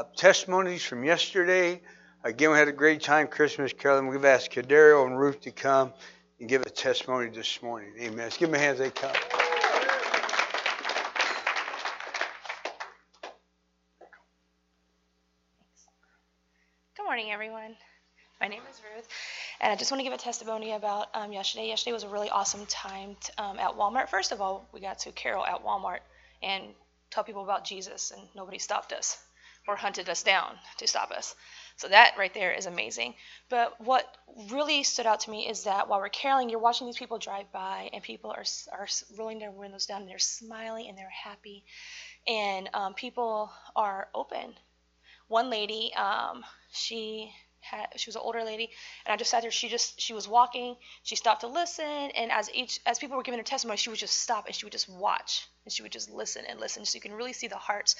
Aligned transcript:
uh, 0.00 0.04
testimonies 0.16 0.82
from 0.82 1.04
yesterday. 1.04 1.78
Again, 2.24 2.52
we 2.52 2.56
had 2.56 2.68
a 2.68 2.72
great 2.72 3.02
time 3.02 3.26
Christmas 3.26 3.74
caroling. 3.74 4.08
We've 4.08 4.24
asked 4.24 4.50
Cadario 4.50 5.06
and 5.06 5.18
Ruth 5.18 5.42
to 5.42 5.50
come 5.50 5.92
and 6.38 6.48
give 6.48 6.62
a 6.62 6.70
testimony 6.70 7.28
this 7.28 7.62
morning. 7.62 7.92
Amen. 8.00 8.16
Let's 8.16 8.38
give 8.38 8.48
them 8.48 8.58
a 8.58 8.62
hand 8.62 8.72
as 8.72 8.78
they 8.78 8.90
come. 8.90 9.12
Good 16.96 17.04
morning, 17.04 17.30
everyone. 17.30 17.76
My 18.40 18.48
name 18.48 18.62
is 18.70 18.80
Ruth, 18.96 19.06
and 19.60 19.70
I 19.70 19.76
just 19.76 19.90
want 19.90 20.00
to 20.00 20.04
give 20.04 20.14
a 20.14 20.22
testimony 20.22 20.72
about 20.72 21.08
um, 21.12 21.30
yesterday. 21.30 21.68
Yesterday 21.68 21.92
was 21.92 22.04
a 22.04 22.08
really 22.08 22.30
awesome 22.30 22.64
time 22.66 23.16
um, 23.36 23.58
at 23.58 23.72
Walmart. 23.72 24.08
First 24.08 24.32
of 24.32 24.40
all, 24.40 24.66
we 24.72 24.80
got 24.80 25.00
to 25.00 25.12
carol 25.12 25.44
at 25.44 25.62
Walmart 25.62 25.98
and 26.42 26.64
tell 27.10 27.22
people 27.22 27.44
about 27.44 27.66
Jesus, 27.66 28.12
and 28.16 28.22
nobody 28.34 28.58
stopped 28.58 28.94
us 28.94 29.18
or 29.70 29.76
hunted 29.76 30.08
us 30.08 30.22
down 30.24 30.56
to 30.78 30.86
stop 30.86 31.12
us. 31.12 31.34
So 31.76 31.88
that 31.88 32.14
right 32.18 32.34
there 32.34 32.52
is 32.52 32.66
amazing. 32.66 33.14
But 33.48 33.80
what 33.80 34.04
really 34.50 34.82
stood 34.82 35.06
out 35.06 35.20
to 35.20 35.30
me 35.30 35.48
is 35.48 35.64
that 35.64 35.88
while 35.88 36.00
we're 36.00 36.08
caroling, 36.08 36.50
you're 36.50 36.58
watching 36.58 36.86
these 36.86 36.98
people 36.98 37.18
drive 37.18 37.50
by, 37.52 37.88
and 37.92 38.02
people 38.02 38.30
are 38.30 38.44
are 38.72 38.88
rolling 39.16 39.38
their 39.38 39.52
windows 39.52 39.86
down, 39.86 40.02
and 40.02 40.10
they're 40.10 40.18
smiling 40.18 40.88
and 40.88 40.98
they're 40.98 41.08
happy, 41.08 41.64
and 42.26 42.68
um, 42.74 42.94
people 42.94 43.50
are 43.76 44.08
open. 44.14 44.54
One 45.28 45.48
lady, 45.48 45.92
um, 45.94 46.44
she 46.72 47.32
had 47.60 47.86
she 47.96 48.08
was 48.08 48.16
an 48.16 48.22
older 48.24 48.42
lady 48.44 48.70
and 49.04 49.12
i 49.12 49.16
just 49.16 49.30
sat 49.30 49.42
there 49.42 49.50
she 49.50 49.68
just 49.68 50.00
she 50.00 50.12
was 50.12 50.26
walking 50.28 50.76
she 51.02 51.16
stopped 51.16 51.42
to 51.42 51.46
listen 51.46 51.84
and 51.84 52.30
as 52.32 52.50
each 52.54 52.80
as 52.86 52.98
people 52.98 53.16
were 53.16 53.22
giving 53.22 53.38
her 53.38 53.44
testimony 53.44 53.76
she 53.76 53.90
would 53.90 53.98
just 53.98 54.18
stop 54.18 54.46
and 54.46 54.54
she 54.54 54.64
would 54.64 54.72
just 54.72 54.88
watch 54.88 55.48
and 55.64 55.72
she 55.72 55.82
would 55.82 55.92
just 55.92 56.10
listen 56.10 56.44
and 56.48 56.60
listen 56.60 56.84
so 56.84 56.96
you 56.96 57.00
can 57.00 57.12
really 57.12 57.32
see 57.32 57.48
the 57.48 57.56
hearts 57.56 57.96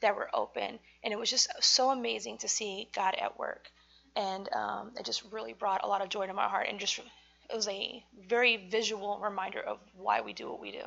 that 0.00 0.14
were 0.16 0.30
open 0.34 0.78
and 1.04 1.12
it 1.12 1.18
was 1.18 1.30
just 1.30 1.48
so 1.60 1.90
amazing 1.90 2.38
to 2.38 2.48
see 2.48 2.88
god 2.94 3.14
at 3.20 3.38
work 3.38 3.70
and 4.16 4.48
um, 4.54 4.90
it 4.98 5.04
just 5.04 5.22
really 5.30 5.52
brought 5.52 5.84
a 5.84 5.86
lot 5.86 6.02
of 6.02 6.08
joy 6.08 6.26
to 6.26 6.34
my 6.34 6.48
heart 6.48 6.66
and 6.68 6.80
just 6.80 6.98
it 6.98 7.56
was 7.56 7.68
a 7.68 8.04
very 8.28 8.68
visual 8.70 9.18
reminder 9.22 9.60
of 9.60 9.78
why 9.96 10.20
we 10.20 10.32
do 10.32 10.48
what 10.48 10.60
we 10.60 10.70
do 10.70 10.82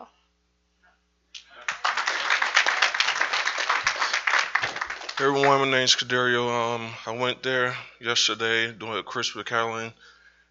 Everyone, 5.20 5.60
my 5.60 5.70
name's 5.70 5.96
Cadario. 5.96 6.50
Um, 6.50 6.90
I 7.06 7.12
went 7.12 7.44
there 7.44 7.76
yesterday 8.02 8.72
doing 8.72 8.98
a 8.98 9.04
Christmas 9.04 9.44
caroling. 9.46 9.94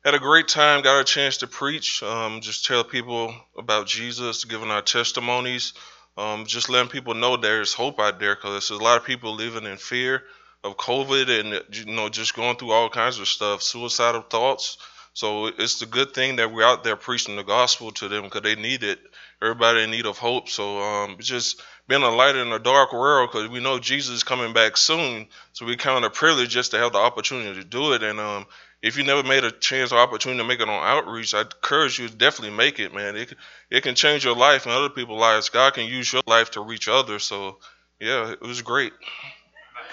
Had 0.04 0.14
a 0.14 0.20
great 0.20 0.46
time. 0.46 0.82
Got 0.82 1.00
a 1.00 1.04
chance 1.04 1.38
to 1.38 1.48
preach. 1.48 2.00
Um, 2.04 2.40
just 2.40 2.64
tell 2.64 2.84
people 2.84 3.34
about 3.58 3.88
Jesus, 3.88 4.44
giving 4.44 4.70
our 4.70 4.80
testimonies. 4.80 5.72
Um, 6.16 6.46
just 6.46 6.68
letting 6.68 6.90
people 6.90 7.14
know 7.14 7.36
there's 7.36 7.74
hope 7.74 7.98
out 7.98 8.20
there 8.20 8.36
because 8.36 8.52
there's 8.52 8.80
a 8.80 8.84
lot 8.84 8.98
of 8.98 9.04
people 9.04 9.34
living 9.34 9.64
in 9.64 9.78
fear 9.78 10.22
of 10.62 10.76
COVID 10.76 11.40
and 11.40 11.76
you 11.76 11.92
know 11.92 12.08
just 12.08 12.34
going 12.34 12.56
through 12.56 12.70
all 12.70 12.88
kinds 12.88 13.18
of 13.18 13.26
stuff, 13.26 13.62
suicidal 13.62 14.22
thoughts. 14.22 14.78
So 15.14 15.46
it's 15.46 15.82
a 15.82 15.86
good 15.86 16.14
thing 16.14 16.36
that 16.36 16.52
we're 16.52 16.64
out 16.64 16.84
there 16.84 16.96
preaching 16.96 17.36
the 17.36 17.42
gospel 17.42 17.90
to 17.92 18.08
them 18.08 18.24
because 18.24 18.42
they 18.42 18.54
need 18.54 18.82
it. 18.82 18.98
Everybody 19.42 19.82
in 19.82 19.90
need 19.90 20.06
of 20.06 20.18
hope. 20.18 20.48
So 20.48 20.80
um, 20.80 21.16
just 21.18 21.60
being 21.86 22.02
a 22.02 22.10
light 22.10 22.36
in 22.36 22.50
a 22.52 22.58
dark 22.58 22.92
world 22.92 23.30
because 23.30 23.48
we 23.48 23.60
know 23.60 23.78
Jesus 23.78 24.16
is 24.16 24.22
coming 24.22 24.52
back 24.52 24.76
soon. 24.76 25.26
So 25.52 25.66
we 25.66 25.76
count 25.76 26.04
a 26.04 26.10
privilege 26.10 26.50
just 26.50 26.70
to 26.70 26.78
have 26.78 26.92
the 26.92 26.98
opportunity 26.98 27.60
to 27.60 27.64
do 27.64 27.92
it. 27.92 28.02
And 28.02 28.18
um, 28.20 28.46
if 28.82 28.96
you 28.96 29.04
never 29.04 29.22
made 29.22 29.44
a 29.44 29.50
chance 29.50 29.92
or 29.92 29.98
opportunity 29.98 30.40
to 30.40 30.48
make 30.48 30.60
it 30.60 30.68
on 30.68 30.82
outreach, 30.82 31.34
I 31.34 31.42
encourage 31.42 31.98
you 31.98 32.08
to 32.08 32.14
definitely 32.14 32.56
make 32.56 32.80
it, 32.80 32.94
man. 32.94 33.16
It 33.16 33.34
it 33.70 33.82
can 33.82 33.94
change 33.94 34.24
your 34.24 34.36
life 34.36 34.66
and 34.66 34.74
other 34.74 34.90
people's 34.90 35.20
lives. 35.20 35.50
God 35.50 35.74
can 35.74 35.86
use 35.86 36.12
your 36.12 36.22
life 36.26 36.52
to 36.52 36.62
reach 36.62 36.88
others. 36.88 37.24
So 37.24 37.58
yeah, 38.00 38.32
it 38.32 38.40
was 38.40 38.62
great. 38.62 38.92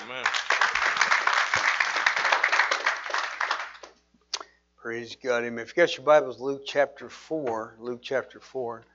Amen. 0.03 0.25
Praise 4.81 5.17
God. 5.21 5.43
Amen. 5.43 5.61
If 5.61 5.75
you 5.75 5.83
got 5.83 5.97
your 5.97 6.05
Bibles, 6.05 6.39
Luke 6.39 6.61
chapter 6.65 7.09
4. 7.09 7.75
Luke 7.81 7.99
chapter 8.01 8.39
4. 8.39 8.85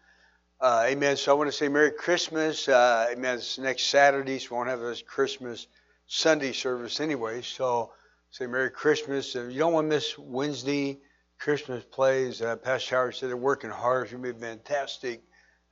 Uh, 0.58 0.84
amen. 0.86 1.14
So 1.18 1.30
I 1.30 1.34
want 1.34 1.48
to 1.48 1.52
say 1.52 1.68
Merry 1.68 1.90
Christmas. 1.90 2.66
Uh, 2.66 3.08
amen. 3.12 3.36
It's 3.36 3.58
next 3.58 3.88
Saturday, 3.88 4.38
so 4.38 4.48
we 4.50 4.56
won't 4.56 4.70
have 4.70 4.80
this 4.80 5.02
Christmas 5.02 5.66
Sunday 6.06 6.52
service 6.52 7.00
anyway. 7.00 7.42
So 7.42 7.90
say 8.30 8.46
Merry 8.46 8.70
Christmas. 8.70 9.36
Uh, 9.36 9.42
you 9.42 9.58
don't 9.58 9.74
want 9.74 9.84
to 9.84 9.94
miss 9.94 10.16
Wednesday 10.16 11.00
Christmas 11.38 11.84
plays. 11.84 12.40
Uh, 12.40 12.56
Pastor 12.56 12.96
Howard 12.96 13.16
said 13.16 13.28
they're 13.28 13.36
working 13.36 13.68
hard. 13.68 14.04
It's 14.04 14.12
going 14.12 14.24
to 14.24 14.32
be 14.32 14.38
a 14.38 14.40
fantastic 14.40 15.22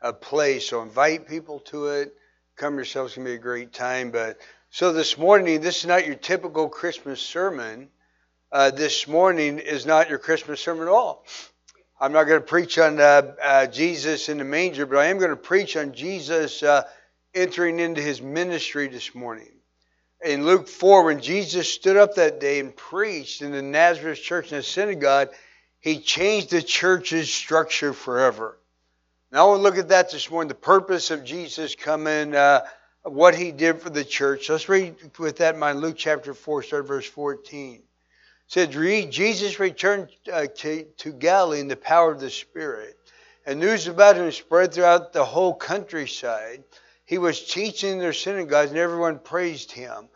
uh, 0.03 0.13
play. 0.13 0.59
So 0.59 0.83
invite 0.83 1.27
people 1.27 1.59
to 1.61 1.87
it. 1.87 2.15
Come 2.57 2.75
yourselves. 2.75 3.13
It's 3.13 3.17
going 3.17 3.29
to 3.29 3.31
be 3.31 3.37
a 3.37 3.39
great 3.39 3.73
time. 3.73 4.11
But 4.11 4.41
so 4.69 4.93
this 4.93 5.17
morning, 5.17 5.63
this 5.63 5.79
is 5.79 5.87
not 5.87 6.07
your 6.07 6.17
typical 6.17 6.69
Christmas 6.69 7.23
sermon. 7.23 7.89
Uh, 8.53 8.71
this 8.71 9.09
morning 9.09 9.59
is 9.59 9.87
not 9.87 10.11
your 10.11 10.19
Christmas 10.19 10.61
sermon 10.61 10.83
at 10.83 10.93
all. 10.93 11.25
I'm 11.99 12.13
not 12.13 12.25
going 12.25 12.39
to 12.39 12.47
preach 12.47 12.79
on 12.79 13.01
uh, 13.01 13.33
uh, 13.43 13.67
Jesus 13.67 14.29
in 14.29 14.37
the 14.37 14.45
manger, 14.45 14.85
but 14.85 14.99
I 14.99 15.07
am 15.07 15.17
going 15.17 15.31
to 15.31 15.37
preach 15.37 15.75
on 15.75 15.95
Jesus 15.95 16.63
uh, 16.63 16.83
entering 17.35 17.81
into 17.81 18.03
his 18.03 18.21
ministry 18.21 18.89
this 18.89 19.15
morning. 19.15 19.49
In 20.23 20.45
Luke 20.45 20.69
4, 20.69 21.05
when 21.05 21.23
Jesus 21.23 21.73
stood 21.73 21.97
up 21.97 22.17
that 22.17 22.41
day 22.41 22.61
and 22.61 22.77
preached 22.77 23.41
in 23.41 23.53
the 23.53 23.63
Nazareth 23.63 24.21
church 24.21 24.53
and 24.53 24.59
the 24.59 24.63
synagogue, 24.63 25.31
he 25.81 25.99
changed 26.01 26.51
the 26.51 26.61
church's 26.61 27.33
structure 27.33 27.95
forever. 27.95 28.59
Now 29.31 29.47
I 29.47 29.49
want 29.49 29.61
to 29.61 29.63
look 29.63 29.79
at 29.79 29.89
that 29.89 30.11
this 30.11 30.31
morning, 30.31 30.49
the 30.49 30.55
purpose 30.57 31.11
of 31.11 31.25
Jesus 31.25 31.75
coming, 31.75 32.35
uh, 32.35 32.67
what 33.03 33.35
he 33.35 33.51
did 33.51 33.81
for 33.81 33.89
the 33.89 34.05
church. 34.05 34.51
Let's 34.51 34.69
read 34.69 34.97
with 35.19 35.39
that 35.39 35.55
in 35.55 35.61
mind 35.61 35.81
Luke 35.81 35.97
chapter 35.97 36.35
4, 36.35 36.65
start 36.65 36.87
verse 36.87 37.07
14 37.07 37.83
said 38.53 38.71
Jesus 38.71 39.59
returned 39.59 40.11
uh, 40.31 40.47
to, 40.57 40.85
to 40.99 41.11
Galilee 41.11 41.61
in 41.61 41.69
the 41.69 41.77
power 41.77 42.13
of 42.13 42.21
the 42.21 42.29
Spirit, 42.29 42.99
and 43.47 43.59
news 43.59 43.87
about 43.87 44.17
him 44.17 44.31
spread 44.31 44.75
throughout 44.75 45.15
the 45.15 45.25
whole 45.25 45.55
countryside. 45.55 46.63
He 47.07 47.17
was 47.17 47.51
teaching 47.51 47.93
in 47.93 47.99
their 47.99 48.13
synagogues, 48.13 48.69
and 48.69 48.79
everyone 48.79 49.21
praised 49.21 49.73
him. 49.73 50.07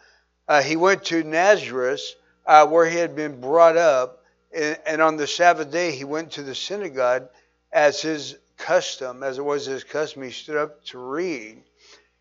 Uh, 0.46 0.60
he 0.60 0.76
went 0.76 1.04
to 1.04 1.25
Nazareth, 1.25 2.02
uh, 2.44 2.66
where 2.66 2.84
he 2.84 2.98
had 2.98 3.16
been 3.16 3.41
brought 3.41 3.78
up, 3.78 4.22
and, 4.54 4.78
and 4.84 5.00
on 5.00 5.16
the 5.16 5.26
Sabbath 5.26 5.70
day 5.70 5.92
he 5.92 6.04
went 6.04 6.32
to 6.32 6.42
the 6.42 6.54
synagogue 6.54 7.30
as 7.72 8.02
his 8.02 8.36
custom, 8.58 9.22
as 9.22 9.38
it 9.38 9.44
was 9.46 9.64
his 9.64 9.82
custom. 9.82 10.22
He 10.22 10.30
stood 10.30 10.58
up 10.58 10.84
to 10.86 10.98
read. 10.98 11.62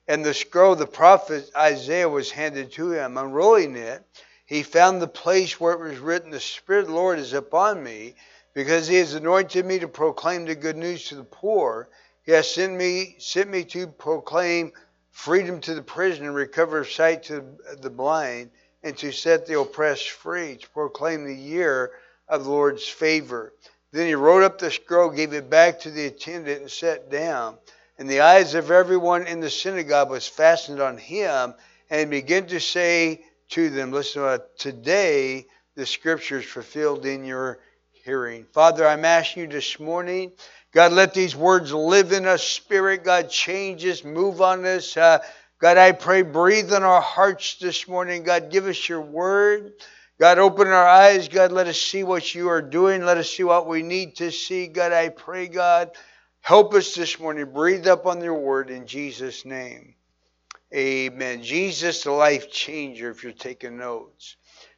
And 0.08 0.24
the 0.24 0.34
scroll 0.34 0.74
of 0.74 0.80
the 0.80 0.88
prophet 0.88 1.52
Isaiah 1.58 2.08
was 2.08 2.32
handed 2.32 2.72
to 2.74 2.94
him. 2.94 3.18
Unrolling 3.18 3.76
it, 3.76 4.02
he 4.46 4.62
found 4.62 5.02
the 5.02 5.08
place 5.08 5.60
where 5.60 5.74
it 5.74 5.80
was 5.80 6.00
written, 6.00 6.30
The 6.30 6.40
Spirit 6.40 6.82
of 6.82 6.88
the 6.88 6.94
Lord 6.94 7.20
is 7.20 7.34
upon 7.34 7.84
me, 7.84 8.16
because 8.54 8.88
he 8.88 8.96
has 8.96 9.14
anointed 9.14 9.66
me 9.66 9.80
to 9.80 9.88
proclaim 9.88 10.46
the 10.46 10.56
good 10.56 10.78
news 10.78 11.06
to 11.10 11.16
the 11.16 11.24
poor. 11.24 11.90
He 12.24 12.32
has 12.32 12.50
sent 12.50 12.74
me, 12.74 13.16
sent 13.20 13.50
me 13.50 13.64
to 13.66 13.88
proclaim 13.88 14.72
freedom 15.12 15.62
to 15.62 15.74
the 15.74 15.82
prisoner, 15.82 16.32
recover 16.32 16.86
sight 16.86 17.24
to 17.24 17.44
the 17.82 17.90
blind, 17.90 18.52
and 18.84 18.96
to 18.98 19.12
set 19.12 19.48
the 19.48 19.60
oppressed 19.60 20.12
free, 20.12 20.58
to 20.58 20.70
proclaim 20.70 21.26
the 21.26 21.36
year 21.36 21.92
of 22.28 22.44
the 22.44 22.50
Lord's 22.50 22.88
favor. 22.88 23.52
Then 23.92 24.08
he 24.08 24.14
wrote 24.14 24.44
up 24.44 24.60
the 24.60 24.70
scroll, 24.70 25.10
gave 25.10 25.34
it 25.34 25.50
back 25.50 25.80
to 25.82 25.92
the 25.92 26.06
attendant, 26.06 26.62
and 26.62 26.70
sat 26.70 27.10
down. 27.10 27.58
And 27.98 28.10
the 28.10 28.22
eyes 28.22 28.54
of 28.54 28.70
everyone 28.70 29.26
in 29.26 29.40
the 29.40 29.50
synagogue 29.50 30.10
was 30.10 30.28
fastened 30.28 30.82
on 30.82 30.98
him, 30.98 31.56
and 31.90 32.00
he 32.00 32.06
began 32.22 32.46
to 32.48 32.60
say 32.60 33.24
to 33.50 33.70
them. 33.70 33.92
Listen 33.92 34.22
to 34.22 34.28
what 34.28 34.58
today 34.58 35.46
the 35.76 35.86
scriptures 35.86 36.46
fulfilled 36.46 37.06
in 37.06 37.26
your 37.26 37.60
hearing. 37.92 38.46
Father, 38.54 38.88
I'm 38.88 39.06
asking 39.06 39.44
you 39.44 39.50
this 39.50 39.80
morning, 39.80 40.32
God, 40.74 40.92
let 40.92 41.14
these 41.14 41.36
words 41.36 41.74
live 41.74 42.12
in 42.12 42.26
us, 42.26 42.44
Spirit. 42.44 43.04
God, 43.04 43.30
change 43.30 43.86
us, 43.86 44.04
move 44.04 44.42
on 44.42 44.66
us. 44.66 44.96
Uh, 44.96 45.20
God, 45.60 45.78
I 45.78 45.94
pray, 45.94 46.22
breathe 46.22 46.74
on 46.74 46.84
our 46.84 47.02
hearts 47.02 47.56
this 47.60 47.88
morning. 47.88 48.24
God, 48.24 48.52
give 48.52 48.68
us 48.68 48.90
your 48.90 49.02
word. 49.02 49.74
God, 50.20 50.38
open 50.38 50.68
our 50.68 50.88
eyes. 50.88 51.28
God, 51.28 51.52
let 51.52 51.68
us 51.68 51.82
see 51.82 52.04
what 52.04 52.36
you 52.36 52.50
are 52.50 52.62
doing. 52.62 53.04
Let 53.04 53.18
us 53.18 53.30
see 53.30 53.44
what 53.44 53.68
we 53.68 53.84
need 53.84 54.18
to 54.18 54.32
see. 54.32 54.68
God, 54.68 54.92
I 54.92 55.10
pray, 55.10 55.48
God, 55.48 55.92
help 56.42 56.74
us 56.74 56.94
this 56.94 57.20
morning. 57.20 57.52
Breathe 57.52 57.88
up 57.88 58.06
on 58.06 58.22
your 58.22 58.40
word 58.40 58.70
in 58.70 58.86
Jesus' 58.86 59.46
name. 59.46 59.96
Amen. 60.74 61.44
Jesus, 61.44 62.04
the 62.04 62.12
life 62.12 62.52
changer, 62.52 63.12
if 63.12 63.24
you're 63.24 63.32
taking 63.32 63.78
notes. 63.78 64.36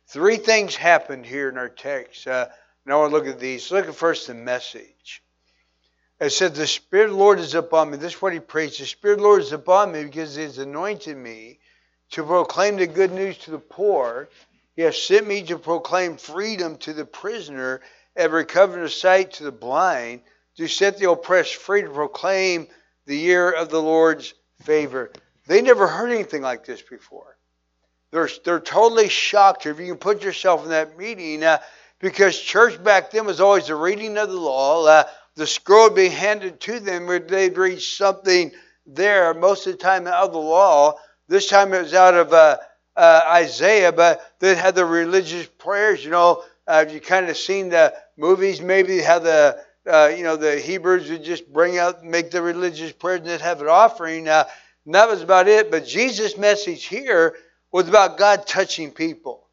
Three 0.08 0.38
things 0.38 0.76
happened 0.76 1.26
here 1.26 1.50
in 1.50 1.58
our 1.58 1.70
text. 1.70 2.28
Uh, 2.28 2.48
now 2.86 3.04
I 3.04 3.08
look 3.08 3.28
at 3.28 3.40
these. 3.40 3.72
Look 3.72 3.88
at 3.88 3.96
first 3.96 4.28
the 4.28 4.34
message. 4.34 5.24
It 6.20 6.32
said, 6.32 6.56
The 6.56 6.68
Spirit 6.68 7.06
of 7.06 7.12
the 7.12 7.18
Lord 7.18 7.40
is 7.40 7.54
upon 7.54 7.92
me. 7.92 7.98
This 7.98 8.16
is 8.16 8.22
what 8.22 8.34
he 8.34 8.40
prays. 8.40 8.78
The 8.78 8.86
Spirit 8.86 9.16
of 9.16 9.20
the 9.20 9.26
Lord 9.26 9.42
is 9.42 9.52
upon 9.52 9.92
me 9.92 10.04
because 10.04 10.36
he 10.36 10.44
has 10.44 10.58
anointed 10.58 11.16
me 11.16 11.60
to 12.12 12.24
proclaim 12.24 12.78
the 12.78 12.88
good 12.88 13.12
news 13.12 13.38
to 13.40 13.52
the 13.52 13.60
poor. 13.60 14.30
He 14.76 14.82
has 14.84 15.02
sent 15.02 15.28
me 15.28 15.44
to 15.44 15.58
proclaim 15.58 16.18
freedom 16.18 16.78
to 16.80 16.94
the 16.94 17.06
prisoner 17.06 17.82
and 18.16 18.32
recovering 18.32 18.84
of 18.84 18.94
sight 18.94 19.34
to 19.34 19.44
the 19.44 19.52
blind, 19.52 20.22
to 20.58 20.68
set 20.68 20.98
the 20.98 21.10
oppressed 21.10 21.56
free, 21.56 21.84
to 21.84 21.90
proclaim 21.90 22.68
the 23.06 23.18
year 23.18 23.52
of 23.52 23.70
the 23.70 23.82
Lord's 23.82 24.34
favor. 24.64 25.12
They 25.48 25.62
never 25.62 25.88
heard 25.88 26.12
anything 26.12 26.42
like 26.42 26.66
this 26.66 26.82
before. 26.82 27.38
They're, 28.12 28.30
they're 28.44 28.60
totally 28.60 29.10
shocked. 29.10 29.66
If 29.66 29.80
you 29.80 29.88
can 29.88 29.98
put 29.98 30.24
yourself 30.24 30.64
in 30.64 30.70
that 30.70 30.98
meeting, 30.98 31.44
uh, 31.44 31.60
because 32.00 32.40
church 32.40 32.82
back 32.84 33.12
then 33.12 33.26
was 33.26 33.42
always 33.42 33.68
the 33.68 33.76
reading 33.76 34.18
of 34.18 34.30
the 34.30 34.36
law. 34.36 34.86
Uh, 34.86 35.04
the 35.36 35.48
scroll 35.48 35.86
would 35.86 35.96
be 35.96 36.10
handed 36.10 36.60
to 36.62 36.80
them 36.80 37.06
where 37.06 37.20
they'd 37.20 37.58
read 37.58 37.82
something 37.82 38.52
there, 38.86 39.34
most 39.34 39.68
of 39.68 39.74
the 39.74 39.78
time 39.78 40.08
out 40.08 40.26
of 40.26 40.32
the 40.32 40.38
law. 40.38 40.96
This 41.28 41.48
time 41.48 41.74
it 41.74 41.82
was 41.82 41.94
out 41.94 42.14
of 42.14 42.34
uh, 42.34 42.58
uh, 42.96 43.22
Isaiah, 43.28 43.92
but 43.92 44.36
they 44.40 44.56
had 44.56 44.76
the 44.76 44.86
religious 44.86 45.48
prayers. 45.48 46.04
You 46.04 46.12
know, 46.12 46.44
uh, 46.68 46.86
you 46.90 47.00
kind 47.00 47.30
of 47.30 47.38
seen 47.38 47.70
the 47.70 47.94
movies, 48.18 48.62
maybe 48.62 49.00
how 49.00 49.20
the 49.20 49.62
uh, 49.86 50.12
you 50.16 50.24
know 50.24 50.36
the 50.36 50.60
Hebrews 50.60 51.10
would 51.10 51.24
just 51.24 51.52
bring 51.52 51.78
out, 51.78 52.04
make 52.04 52.32
the 52.32 52.42
religious 52.42 52.92
prayers, 52.92 53.20
and 53.20 53.30
they'd 53.30 53.42
have 53.42 53.62
an 53.62 53.68
offering. 53.68 54.28
And 54.88 54.96
that 54.96 55.10
was 55.10 55.22
about 55.22 55.50
it. 55.50 55.70
But 55.70 55.86
Jesus' 55.86 56.38
message 56.38 56.86
here 56.86 57.36
was 57.74 57.90
about 57.90 58.18
God 58.18 58.48
touching 58.48 58.90
people. 58.90 59.46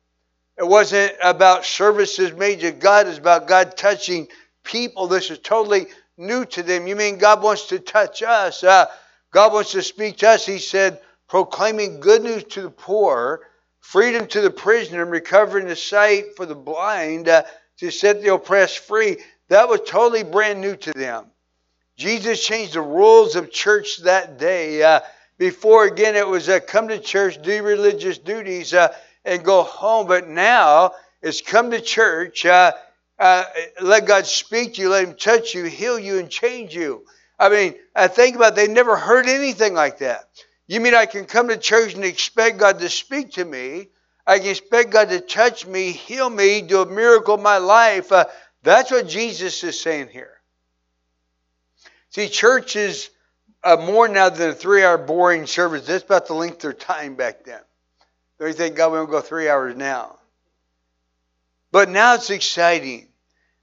It 0.57 0.67
wasn't 0.67 1.13
about 1.21 1.65
services 1.65 2.33
made 2.33 2.61
to 2.61 2.71
God. 2.71 3.09
It's 3.09 3.19
about 3.19 3.49
God 3.49 3.77
touching 3.77 4.29
people. 4.63 5.09
This 5.09 5.33
is 5.33 5.41
totally 5.41 5.89
new 6.17 6.45
to 6.45 6.63
them. 6.63 6.87
You 6.87 6.95
mean 6.95 7.19
God 7.19 7.43
wants 7.43 7.67
to 7.67 7.81
touch 7.81 8.23
us? 8.23 8.63
Uh, 8.63 8.87
God 9.33 9.53
wants 9.53 9.73
to 9.73 9.83
speak 9.83 10.19
to 10.19 10.29
us. 10.29 10.47
He 10.47 10.59
said, 10.59 11.01
proclaiming 11.29 11.99
good 11.99 12.23
news 12.23 12.45
to 12.45 12.63
the 12.63 12.71
poor, 12.71 13.41
freedom 13.81 14.29
to 14.29 14.41
the 14.41 14.51
prisoner, 14.51 15.03
and 15.03 15.11
recovering 15.11 15.67
the 15.67 15.75
sight 15.75 16.37
for 16.37 16.47
the 16.47 16.55
blind, 16.55 17.29
uh, 17.29 17.43
to 17.79 17.91
set 17.91 18.23
the 18.23 18.33
oppressed 18.33 18.79
free. 18.79 19.17
That 19.49 19.69
was 19.69 19.81
totally 19.85 20.23
brand 20.23 20.61
new 20.61 20.77
to 20.77 20.93
them. 20.93 21.27
Jesus 21.97 22.45
changed 22.45 22.75
the 22.75 22.81
rules 22.81 23.35
of 23.35 23.51
church 23.51 23.99
that 23.99 24.39
day. 24.39 24.81
Uh, 24.81 25.01
before, 25.39 25.85
again, 25.85 26.17
it 26.17 26.27
was 26.27 26.49
uh, 26.49 26.61
come 26.61 26.89
to 26.89 26.99
church, 26.99 27.41
do 27.43 27.63
religious 27.63 28.19
duties. 28.19 28.75
Uh, 28.75 28.95
and 29.25 29.45
go 29.45 29.63
home. 29.63 30.07
But 30.07 30.29
now 30.29 30.93
it's 31.23 31.41
come 31.41 31.71
to 31.71 31.81
church, 31.81 32.45
uh, 32.45 32.73
uh, 33.19 33.45
let 33.81 34.07
God 34.07 34.27
speak 34.27 34.75
to 34.75 34.83
you, 34.83 34.89
let 34.91 35.05
Him 35.05 35.15
touch 35.15 35.55
you, 35.55 35.65
heal 35.65 35.99
you, 35.99 36.19
and 36.19 36.29
change 36.29 36.75
you. 36.75 37.05
I 37.39 37.49
mean, 37.49 37.75
I 37.95 38.09
think 38.09 38.37
about 38.37 38.53
it, 38.53 38.57
they 38.57 38.69
never 38.69 38.97
heard 38.97 39.27
anything 39.27 39.75
like 39.75 39.99
that. 39.99 40.29
You 40.67 40.81
mean 40.81 40.95
I 40.95 41.07
can 41.07 41.25
come 41.25 41.49
to 41.49 41.57
church 41.57 41.95
and 41.95 42.05
expect 42.05 42.59
God 42.59 42.79
to 42.81 42.89
speak 42.89 43.33
to 43.33 43.45
me? 43.45 43.89
I 44.27 44.39
can 44.39 44.49
expect 44.49 44.91
God 44.91 45.11
to 45.11 45.21
touch 45.21 45.67
me, 45.67 45.93
heal 45.93 46.31
me, 46.31 46.63
do 46.63 46.81
a 46.81 46.87
miracle 46.87 47.35
in 47.35 47.43
my 47.43 47.59
life. 47.59 48.11
Uh, 48.11 48.25
that's 48.63 48.91
what 48.91 49.09
Jesus 49.09 49.63
is 49.63 49.81
saying 49.81 50.09
here. 50.09 50.41
See, 52.11 52.29
church 52.29 52.77
is 52.77 53.11
uh, 53.64 53.76
more 53.76 54.06
now 54.08 54.28
than 54.28 54.50
a 54.50 54.55
three 54.55 54.84
hour 54.84 54.99
boring 54.99 55.46
service. 55.46 55.87
That's 55.87 56.05
about 56.05 56.26
the 56.26 56.34
length 56.34 56.56
of 56.56 56.62
their 56.62 56.72
time 56.75 57.14
back 57.14 57.44
then. 57.44 57.61
You 58.40 58.52
think 58.52 58.76
God 58.76 58.93
won't 58.93 59.11
go 59.11 59.20
three 59.20 59.49
hours 59.49 59.75
now? 59.75 60.19
But 61.72 61.88
now 61.88 62.14
it's 62.14 62.31
exciting. 62.31 63.08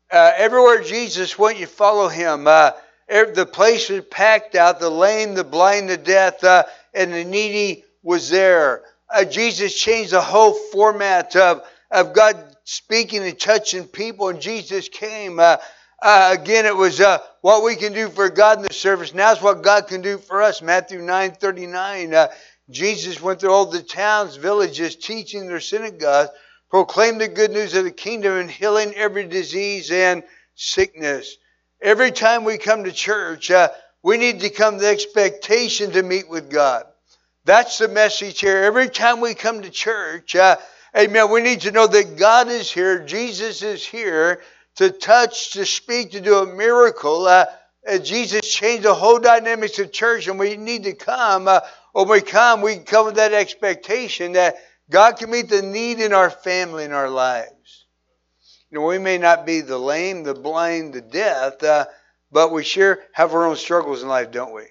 Uh, 0.10 0.32
everywhere 0.36 0.82
Jesus 0.82 1.38
went, 1.38 1.60
you 1.60 1.68
follow 1.68 2.08
him. 2.08 2.48
Uh, 2.48 2.72
the 3.08 3.48
place 3.50 3.90
was 3.90 4.04
packed 4.06 4.56
out. 4.56 4.80
The 4.80 4.90
lame, 4.90 5.36
the 5.36 5.44
blind, 5.44 5.90
the 5.90 5.98
deaf, 5.98 6.44
uh, 6.44 6.64
and 6.94 7.14
the 7.14 7.24
needy 7.24 7.86
was 8.02 8.30
there. 8.30 8.82
Uh, 9.14 9.24
Jesus 9.24 9.74
changed 9.74 10.12
the 10.12 10.22
whole 10.22 10.54
format 10.54 11.36
of, 11.36 11.62
of 11.92 12.14
God 12.14 12.56
speaking 12.64 13.24
and 13.24 13.40
touching 13.40 13.88
people, 13.88 14.30
and 14.30 14.42
Jesus 14.42 14.90
came. 14.90 15.40
Uh, 16.02 16.32
uh, 16.32 16.34
again, 16.34 16.66
it 16.66 16.76
was 16.76 17.00
what 17.42 17.64
we 17.64 17.76
can 17.76 17.94
do 17.94 18.10
for 18.10 18.30
God 18.30 18.58
in 18.58 18.64
the 18.64 18.74
service. 18.74 19.14
Now 19.14 19.32
it's 19.32 19.42
what 19.42 19.62
God 19.62 19.88
can 19.88 20.02
do 20.02 20.18
for 20.18 20.42
us. 20.42 20.62
Matthew 20.62 21.00
9 21.00 21.32
39. 21.32 22.16
Jesus 22.70 23.22
went 23.22 23.40
through 23.40 23.52
all 23.52 23.66
the 23.66 23.82
towns, 23.82 24.38
villages, 24.38 24.96
teaching 24.96 25.48
their 25.48 25.60
synagogues, 25.60 26.32
proclaimed 26.70 27.20
the 27.20 27.28
good 27.28 27.52
news 27.52 27.76
of 27.76 27.84
the 27.84 27.92
kingdom 27.92 28.34
and 28.38 28.50
healing 28.50 28.94
every 28.96 29.28
disease 29.28 29.92
and 29.92 30.24
sickness. 30.56 31.38
Every 31.82 32.12
time 32.12 32.46
we 32.46 32.58
come 32.58 32.86
to 32.86 32.92
church, 32.92 33.52
uh, 33.52 33.70
we 34.04 34.18
need 34.18 34.40
to 34.42 34.50
come 34.50 34.78
the 34.78 34.88
expectation 34.88 35.92
to 35.92 36.04
meet 36.04 36.30
with 36.30 36.50
God. 36.50 36.86
That's 37.44 37.78
the 37.78 37.90
message 37.90 38.40
here. 38.40 38.64
Every 38.64 38.88
time 38.88 39.20
we 39.20 39.34
come 39.34 39.64
to 39.64 39.70
church, 39.70 40.36
uh, 40.36 40.58
amen, 40.98 41.30
we 41.32 41.42
need 41.42 41.62
to 41.62 41.72
know 41.72 41.88
that 41.88 42.18
God 42.18 42.48
is 42.48 42.72
here, 42.72 43.04
Jesus 43.04 43.62
is 43.64 43.86
here 43.86 44.42
to 44.76 44.90
touch, 44.90 45.52
to 45.54 45.66
speak, 45.66 46.12
to 46.12 46.22
do 46.22 46.38
a 46.38 46.46
miracle. 46.56 47.26
Uh, 47.26 47.46
Jesus 48.04 48.42
changed 48.42 48.84
the 48.84 48.94
whole 48.94 49.20
dynamics 49.20 49.80
of 49.80 49.92
church, 49.92 50.28
and 50.28 50.40
we 50.40 50.58
need 50.58 50.84
to 50.84 50.94
come 50.94 51.48
uh, 51.48 51.62
when 51.94 52.08
we 52.08 52.22
come, 52.22 52.62
we 52.62 52.78
come 52.78 53.08
with 53.08 53.16
that 53.16 53.34
expectation 53.34 54.34
that 54.34 54.56
God 54.90 55.18
can 55.18 55.30
meet 55.30 55.50
the 55.50 55.62
need 55.62 56.00
in 56.00 56.14
our 56.14 56.30
family, 56.30 56.86
in 56.86 56.94
our 56.94 57.10
lives. 57.10 57.86
You 58.70 58.80
know, 58.80 58.86
we 58.86 58.98
may 58.98 59.18
not 59.18 59.46
be 59.46 59.62
the 59.62 59.78
lame, 59.78 60.24
the 60.24 60.34
blind, 60.34 60.94
the 60.94 61.02
deaf, 61.02 61.62
uh, 61.64 61.86
but 62.32 62.54
we 62.54 62.64
sure 62.64 63.00
have 63.12 63.34
our 63.34 63.46
own 63.46 63.58
struggles 63.58 64.02
in 64.02 64.08
life, 64.08 64.32
don't 64.32 64.54
we? 64.54 64.64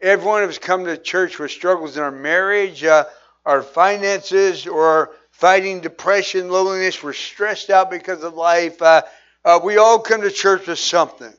Every 0.00 0.26
one 0.26 0.42
of 0.42 0.50
us 0.50 0.58
come 0.58 0.84
to 0.84 0.98
church 0.98 1.38
with 1.38 1.50
struggles 1.50 1.96
in 1.96 2.02
our 2.02 2.10
marriage, 2.10 2.84
uh, 2.84 3.04
our 3.46 3.62
finances, 3.62 4.66
or 4.66 5.12
fighting 5.36 5.80
depression, 5.80 6.48
loneliness. 6.48 7.02
We're 7.02 7.12
stressed 7.12 7.68
out 7.68 7.90
because 7.90 8.24
of 8.24 8.34
life. 8.34 8.80
Uh, 8.80 9.02
uh 9.44 9.60
we 9.62 9.76
all 9.76 9.98
come 9.98 10.22
to 10.22 10.30
church 10.30 10.66
with 10.66 10.78
something. 10.78 11.32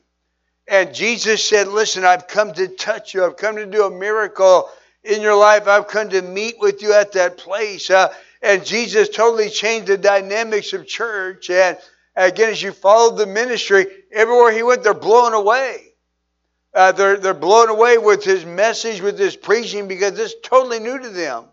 And 0.67 0.93
Jesus 0.93 1.43
said, 1.43 1.67
Listen, 1.67 2.05
I've 2.05 2.27
come 2.27 2.53
to 2.53 2.67
touch 2.67 3.13
you. 3.13 3.25
I've 3.25 3.37
come 3.37 3.55
to 3.55 3.65
do 3.65 3.85
a 3.85 3.91
miracle 3.91 4.69
in 5.03 5.21
your 5.21 5.35
life. 5.35 5.67
I've 5.67 5.87
come 5.87 6.09
to 6.09 6.21
meet 6.21 6.59
with 6.59 6.81
you 6.83 6.93
at 6.93 7.13
that 7.13 7.37
place. 7.37 7.89
Uh, 7.89 8.13
and 8.41 8.63
Jesus 8.63 9.09
totally 9.09 9.49
changed 9.49 9.87
the 9.87 9.97
dynamics 9.97 10.73
of 10.73 10.85
church. 10.85 11.49
And 11.49 11.77
again, 12.15 12.51
as 12.51 12.61
you 12.61 12.73
follow 12.73 13.15
the 13.15 13.25
ministry, 13.25 13.87
everywhere 14.11 14.51
he 14.51 14.61
went, 14.61 14.83
they're 14.83 14.93
blown 14.93 15.33
away. 15.33 15.93
Uh, 16.71 16.91
they're, 16.91 17.17
they're 17.17 17.33
blown 17.33 17.69
away 17.69 17.97
with 17.97 18.23
his 18.23 18.45
message, 18.45 19.01
with 19.01 19.17
his 19.17 19.35
preaching, 19.35 19.87
because 19.87 20.19
it's 20.19 20.35
totally 20.43 20.79
new 20.79 20.99
to 20.99 21.09
them. 21.09 21.45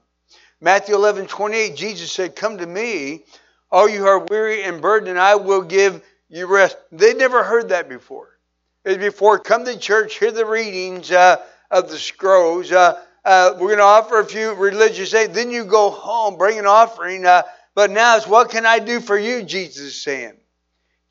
Matthew 0.64 0.94
11, 0.94 1.26
28, 1.26 1.76
Jesus 1.76 2.11
said, 2.11 2.34
Come 2.34 2.56
to 2.56 2.66
me, 2.66 3.25
all 3.70 3.87
you 3.87 3.99
who 3.99 4.06
are 4.06 4.25
weary 4.25 4.62
and 4.62 4.81
burdened, 4.81 5.11
and 5.11 5.19
I 5.19 5.34
will 5.34 5.61
give 5.61 6.02
you 6.31 6.46
rest. 6.46 6.78
They 6.90 7.12
never 7.12 7.44
heard 7.44 7.69
that 7.69 7.87
before. 7.87 8.38
It 8.82 8.99
before, 8.99 9.38
come 9.38 9.66
to 9.66 9.78
church, 9.78 10.19
hear 10.19 10.32
the 10.32 10.46
readings 10.46 11.12
uh, 11.12 11.37
of 11.70 11.90
the 11.90 11.99
scrolls. 11.99 12.72
Uh, 12.72 12.99
uh, 13.26 13.50
we're 13.58 13.76
going 13.76 13.76
to 13.76 13.84
offer 13.84 14.19
a 14.19 14.25
few 14.25 14.55
religious 14.55 15.12
aids. 15.12 15.34
Then 15.34 15.50
you 15.50 15.66
go 15.66 15.90
home, 15.90 16.38
bring 16.38 16.58
an 16.58 16.64
offering. 16.64 17.26
Uh, 17.26 17.43
but 17.75 17.90
now 17.90 18.16
it's 18.16 18.26
what 18.26 18.49
can 18.49 18.64
I 18.64 18.78
do 18.78 19.00
for 19.00 19.18
you? 19.18 19.42
Jesus 19.42 19.83
is 19.83 20.02
saying. 20.02 20.33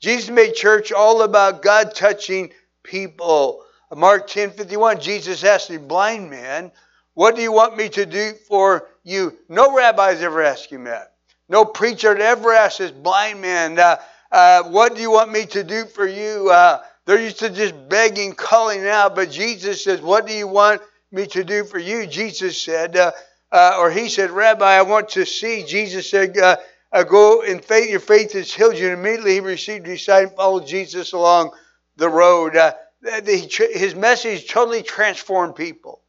Jesus 0.00 0.30
made 0.30 0.56
church 0.56 0.90
all 0.90 1.22
about 1.22 1.62
God 1.62 1.94
touching 1.94 2.50
people. 2.82 3.62
Mark 3.94 4.26
10 4.26 4.50
51, 4.50 5.00
Jesus 5.00 5.44
asked 5.44 5.68
the 5.68 5.78
blind 5.78 6.28
man, 6.28 6.72
What 7.14 7.36
do 7.36 7.42
you 7.42 7.52
want 7.52 7.76
me 7.76 7.88
to 7.90 8.06
do 8.06 8.32
for 8.48 8.88
you? 9.04 9.36
No 9.48 9.74
rabbi's 9.74 10.20
ever 10.20 10.42
asked 10.42 10.70
him 10.70 10.84
that. 10.84 11.14
No 11.48 11.64
preacher 11.64 12.08
had 12.08 12.20
ever 12.20 12.52
asked 12.52 12.78
this 12.78 12.90
blind 12.90 13.40
man, 13.40 13.78
uh, 13.78 13.96
uh, 14.32 14.64
What 14.64 14.96
do 14.96 15.00
you 15.00 15.10
want 15.10 15.30
me 15.30 15.46
to 15.46 15.62
do 15.62 15.84
for 15.84 16.06
you? 16.06 16.50
Uh, 16.50 16.82
they're 17.06 17.20
used 17.20 17.38
to 17.40 17.50
just 17.50 17.88
begging, 17.88 18.32
calling 18.32 18.86
out, 18.86 19.14
but 19.14 19.30
Jesus 19.30 19.84
says, 19.84 20.00
What 20.00 20.26
do 20.26 20.32
you 20.32 20.48
want 20.48 20.82
me 21.12 21.26
to 21.28 21.44
do 21.44 21.64
for 21.64 21.78
you? 21.78 22.06
Jesus 22.06 22.60
said, 22.60 22.96
uh, 22.96 23.12
uh, 23.52 23.76
or 23.78 23.90
he 23.90 24.08
said, 24.08 24.30
Rabbi, 24.30 24.64
I 24.64 24.82
want 24.82 25.10
to 25.10 25.24
see. 25.24 25.64
Jesus 25.64 26.10
said, 26.10 26.36
uh, 26.36 26.56
Go 27.04 27.42
in 27.42 27.60
faith, 27.60 27.90
your 27.90 28.00
faith 28.00 28.32
has 28.32 28.52
healed 28.52 28.76
you. 28.76 28.88
And 28.88 28.98
immediately 28.98 29.34
he 29.34 29.40
received 29.40 29.86
his 29.86 30.04
sight 30.04 30.28
and 30.28 30.36
followed 30.36 30.66
Jesus 30.66 31.12
along 31.12 31.52
the 31.96 32.08
road. 32.08 32.56
His 33.02 33.94
message 33.94 34.48
totally 34.48 34.82
transformed 34.82 35.54
people. 35.54 36.03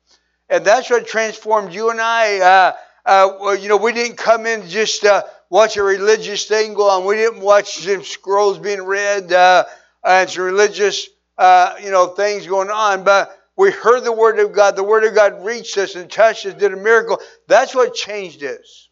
And 0.50 0.64
that's 0.66 0.90
what 0.90 1.08
transformed 1.08 1.74
you 1.74 1.90
and 1.90 2.00
I. 2.00 2.76
Uh, 3.06 3.38
well, 3.40 3.56
you 3.56 3.70
know, 3.70 3.78
we 3.78 3.94
didn't 3.94 4.18
come 4.18 4.46
in 4.46 4.68
just 4.68 5.06
watch 5.50 5.78
a 5.78 5.84
religious 5.84 6.46
thing 6.46 6.74
go 6.74 6.90
on. 6.90 7.06
We 7.06 7.16
didn't 7.16 7.42
watch 7.42 7.78
some 7.78 8.04
scrolls 8.04 8.60
being 8.60 8.84
read 8.84 9.32
and 9.32 10.30
some 10.30 10.44
religious, 10.44 11.08
you 11.40 11.92
know, 11.92 12.14
things 12.16 12.48
going 12.48 12.70
on. 12.70 13.04
But 13.04 13.38
we 13.56 13.72
heard 13.72 14.04
the 14.04 14.12
Word 14.12 14.40
of 14.40 14.54
God. 14.54 14.76
The 14.76 14.84
Word 14.84 15.04
of 15.04 15.16
God 15.16 15.46
reached 15.46 15.78
us 15.78 15.96
and 15.96 16.12
touched 16.12 16.46
us, 16.46 16.54
did 16.54 16.74
a 16.74 16.78
miracle. 16.78 17.20
That's 17.48 17.74
what 17.74 17.94
changed 17.94 18.44
us. 18.44 18.90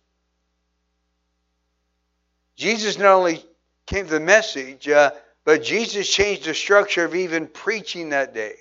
Jesus 2.55 2.97
not 2.97 3.13
only 3.13 3.43
came 3.87 4.05
to 4.05 4.11
the 4.11 4.19
message, 4.19 4.87
uh, 4.87 5.11
but 5.43 5.63
Jesus 5.63 6.07
changed 6.07 6.45
the 6.45 6.53
structure 6.53 7.03
of 7.03 7.15
even 7.15 7.47
preaching 7.47 8.09
that 8.09 8.33
day. 8.33 8.55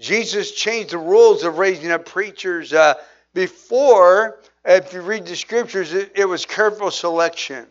Jesus 0.00 0.52
changed 0.52 0.90
the 0.90 0.98
rules 0.98 1.44
of 1.44 1.58
raising 1.58 1.90
up 1.90 2.06
preachers. 2.06 2.72
Uh, 2.72 2.94
before, 3.34 4.40
if 4.64 4.92
you 4.92 5.00
read 5.00 5.26
the 5.26 5.36
scriptures, 5.36 5.92
it, 5.92 6.12
it 6.14 6.24
was 6.24 6.46
careful 6.46 6.90
selection. 6.90 7.66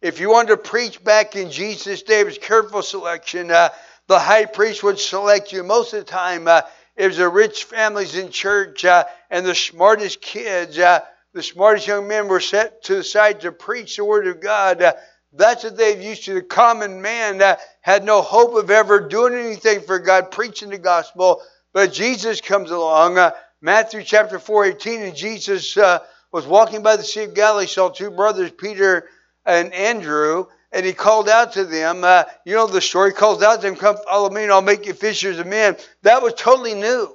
If 0.00 0.20
you 0.20 0.30
wanted 0.30 0.48
to 0.48 0.56
preach 0.58 1.02
back 1.02 1.36
in 1.36 1.50
Jesus' 1.50 2.02
day, 2.02 2.20
it 2.20 2.26
was 2.26 2.38
careful 2.38 2.82
selection. 2.82 3.50
Uh, 3.50 3.70
the 4.06 4.18
high 4.18 4.44
priest 4.44 4.82
would 4.82 4.98
select 4.98 5.52
you. 5.52 5.62
Most 5.62 5.94
of 5.94 6.00
the 6.00 6.10
time, 6.10 6.46
uh, 6.46 6.62
it 6.96 7.06
was 7.06 7.16
the 7.16 7.28
rich 7.28 7.64
families 7.64 8.14
in 8.14 8.30
church 8.30 8.84
uh, 8.84 9.04
and 9.30 9.44
the 9.44 9.54
smartest 9.54 10.20
kids 10.20 10.78
uh, 10.78 11.00
the 11.34 11.42
smartest 11.42 11.88
young 11.88 12.06
men 12.06 12.28
were 12.28 12.40
set 12.40 12.84
to 12.84 12.94
the 12.94 13.04
side 13.04 13.40
to 13.40 13.50
preach 13.50 13.96
the 13.96 14.04
word 14.04 14.28
of 14.28 14.40
God. 14.40 14.80
Uh, 14.80 14.92
that's 15.32 15.64
what 15.64 15.76
they've 15.76 16.00
used 16.00 16.24
to. 16.24 16.34
The 16.34 16.42
common 16.42 17.02
man 17.02 17.38
that 17.38 17.60
had 17.80 18.04
no 18.04 18.22
hope 18.22 18.54
of 18.54 18.70
ever 18.70 19.00
doing 19.00 19.34
anything 19.34 19.80
for 19.80 19.98
God, 19.98 20.30
preaching 20.30 20.70
the 20.70 20.78
gospel. 20.78 21.42
But 21.74 21.92
Jesus 21.92 22.40
comes 22.40 22.70
along. 22.70 23.18
Uh, 23.18 23.32
Matthew 23.60 24.04
chapter 24.04 24.38
4, 24.38 24.66
18, 24.66 25.02
and 25.02 25.16
Jesus 25.16 25.76
uh, 25.76 25.98
was 26.30 26.46
walking 26.46 26.84
by 26.84 26.96
the 26.96 27.02
Sea 27.02 27.24
of 27.24 27.34
Galilee, 27.34 27.66
saw 27.66 27.88
two 27.88 28.12
brothers, 28.12 28.52
Peter 28.52 29.08
and 29.44 29.74
Andrew, 29.74 30.46
and 30.70 30.86
he 30.86 30.92
called 30.92 31.28
out 31.28 31.54
to 31.54 31.64
them. 31.64 32.04
Uh, 32.04 32.24
you 32.46 32.54
know 32.54 32.68
the 32.68 32.80
story. 32.80 33.10
He 33.10 33.16
calls 33.16 33.42
out 33.42 33.56
to 33.56 33.62
them, 33.62 33.76
"Come 33.76 33.96
follow 34.06 34.30
me, 34.30 34.44
and 34.44 34.52
I'll 34.52 34.62
make 34.62 34.86
you 34.86 34.94
fishers 34.94 35.40
of 35.40 35.48
men." 35.48 35.76
That 36.02 36.22
was 36.22 36.34
totally 36.34 36.74
new. 36.74 37.12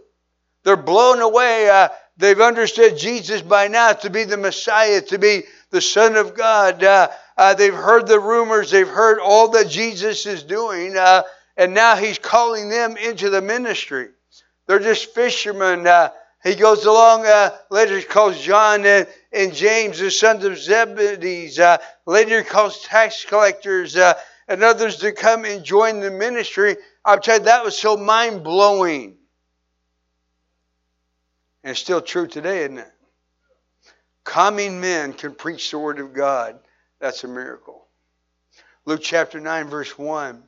They're 0.63 0.75
blown 0.75 1.21
away. 1.21 1.69
Uh, 1.69 1.87
they've 2.17 2.39
understood 2.39 2.97
Jesus 2.97 3.41
by 3.41 3.69
now 3.69 3.93
to 3.93 4.09
be 4.09 4.25
the 4.25 4.37
Messiah, 4.37 5.01
to 5.03 5.17
be 5.17 5.43
the 5.69 5.81
Son 5.81 6.17
of 6.17 6.35
God. 6.35 6.83
Uh, 6.83 7.09
uh, 7.37 7.53
they've 7.53 7.73
heard 7.73 8.07
the 8.07 8.19
rumors. 8.19 8.71
They've 8.71 8.87
heard 8.87 9.19
all 9.19 9.47
that 9.49 9.69
Jesus 9.69 10.25
is 10.25 10.43
doing, 10.43 10.97
uh, 10.97 11.23
and 11.55 11.73
now 11.73 11.95
He's 11.95 12.19
calling 12.19 12.67
them 12.67 12.97
into 12.97 13.29
the 13.29 13.41
ministry. 13.41 14.09
They're 14.69 14.77
just 14.77 15.15
fishermen. 15.15 15.88
Uh, 15.88 16.11
he 16.43 16.53
goes 16.53 16.85
along, 16.85 17.25
uh, 17.25 17.57
later 17.71 17.99
calls 18.03 18.39
John 18.39 18.85
and, 18.85 19.07
and, 19.33 19.51
James 19.51 19.97
the 19.97 20.11
sons 20.11 20.43
of 20.45 20.59
Zebedee. 20.59 21.59
Uh, 21.59 21.79
later 22.05 22.43
calls 22.43 22.83
tax 22.83 23.25
collectors 23.25 23.95
uh, 23.95 24.13
and 24.47 24.63
others 24.63 24.97
to 24.97 25.11
come 25.11 25.43
and 25.43 25.63
join 25.63 26.01
the 26.01 26.11
ministry. 26.11 26.77
I'll 27.03 27.19
tell 27.19 27.39
you, 27.39 27.45
that 27.45 27.65
was 27.65 27.79
so 27.79 27.97
mind 27.97 28.43
blowing. 28.43 29.17
And 31.63 31.71
it's 31.71 31.79
still 31.79 31.99
true 31.99 32.27
today, 32.27 32.59
isn't 32.65 32.77
it? 32.77 32.91
Common 34.23 34.79
men 34.79 35.13
can 35.13 35.33
preach 35.33 35.71
the 35.71 35.79
word 35.79 35.97
of 35.97 36.13
God. 36.13 36.59
That's 36.99 37.23
a 37.23 37.27
miracle. 37.27 37.88
Luke 38.85 39.01
chapter 39.01 39.39
9, 39.39 39.67
verse 39.67 39.97
1. 39.97 40.43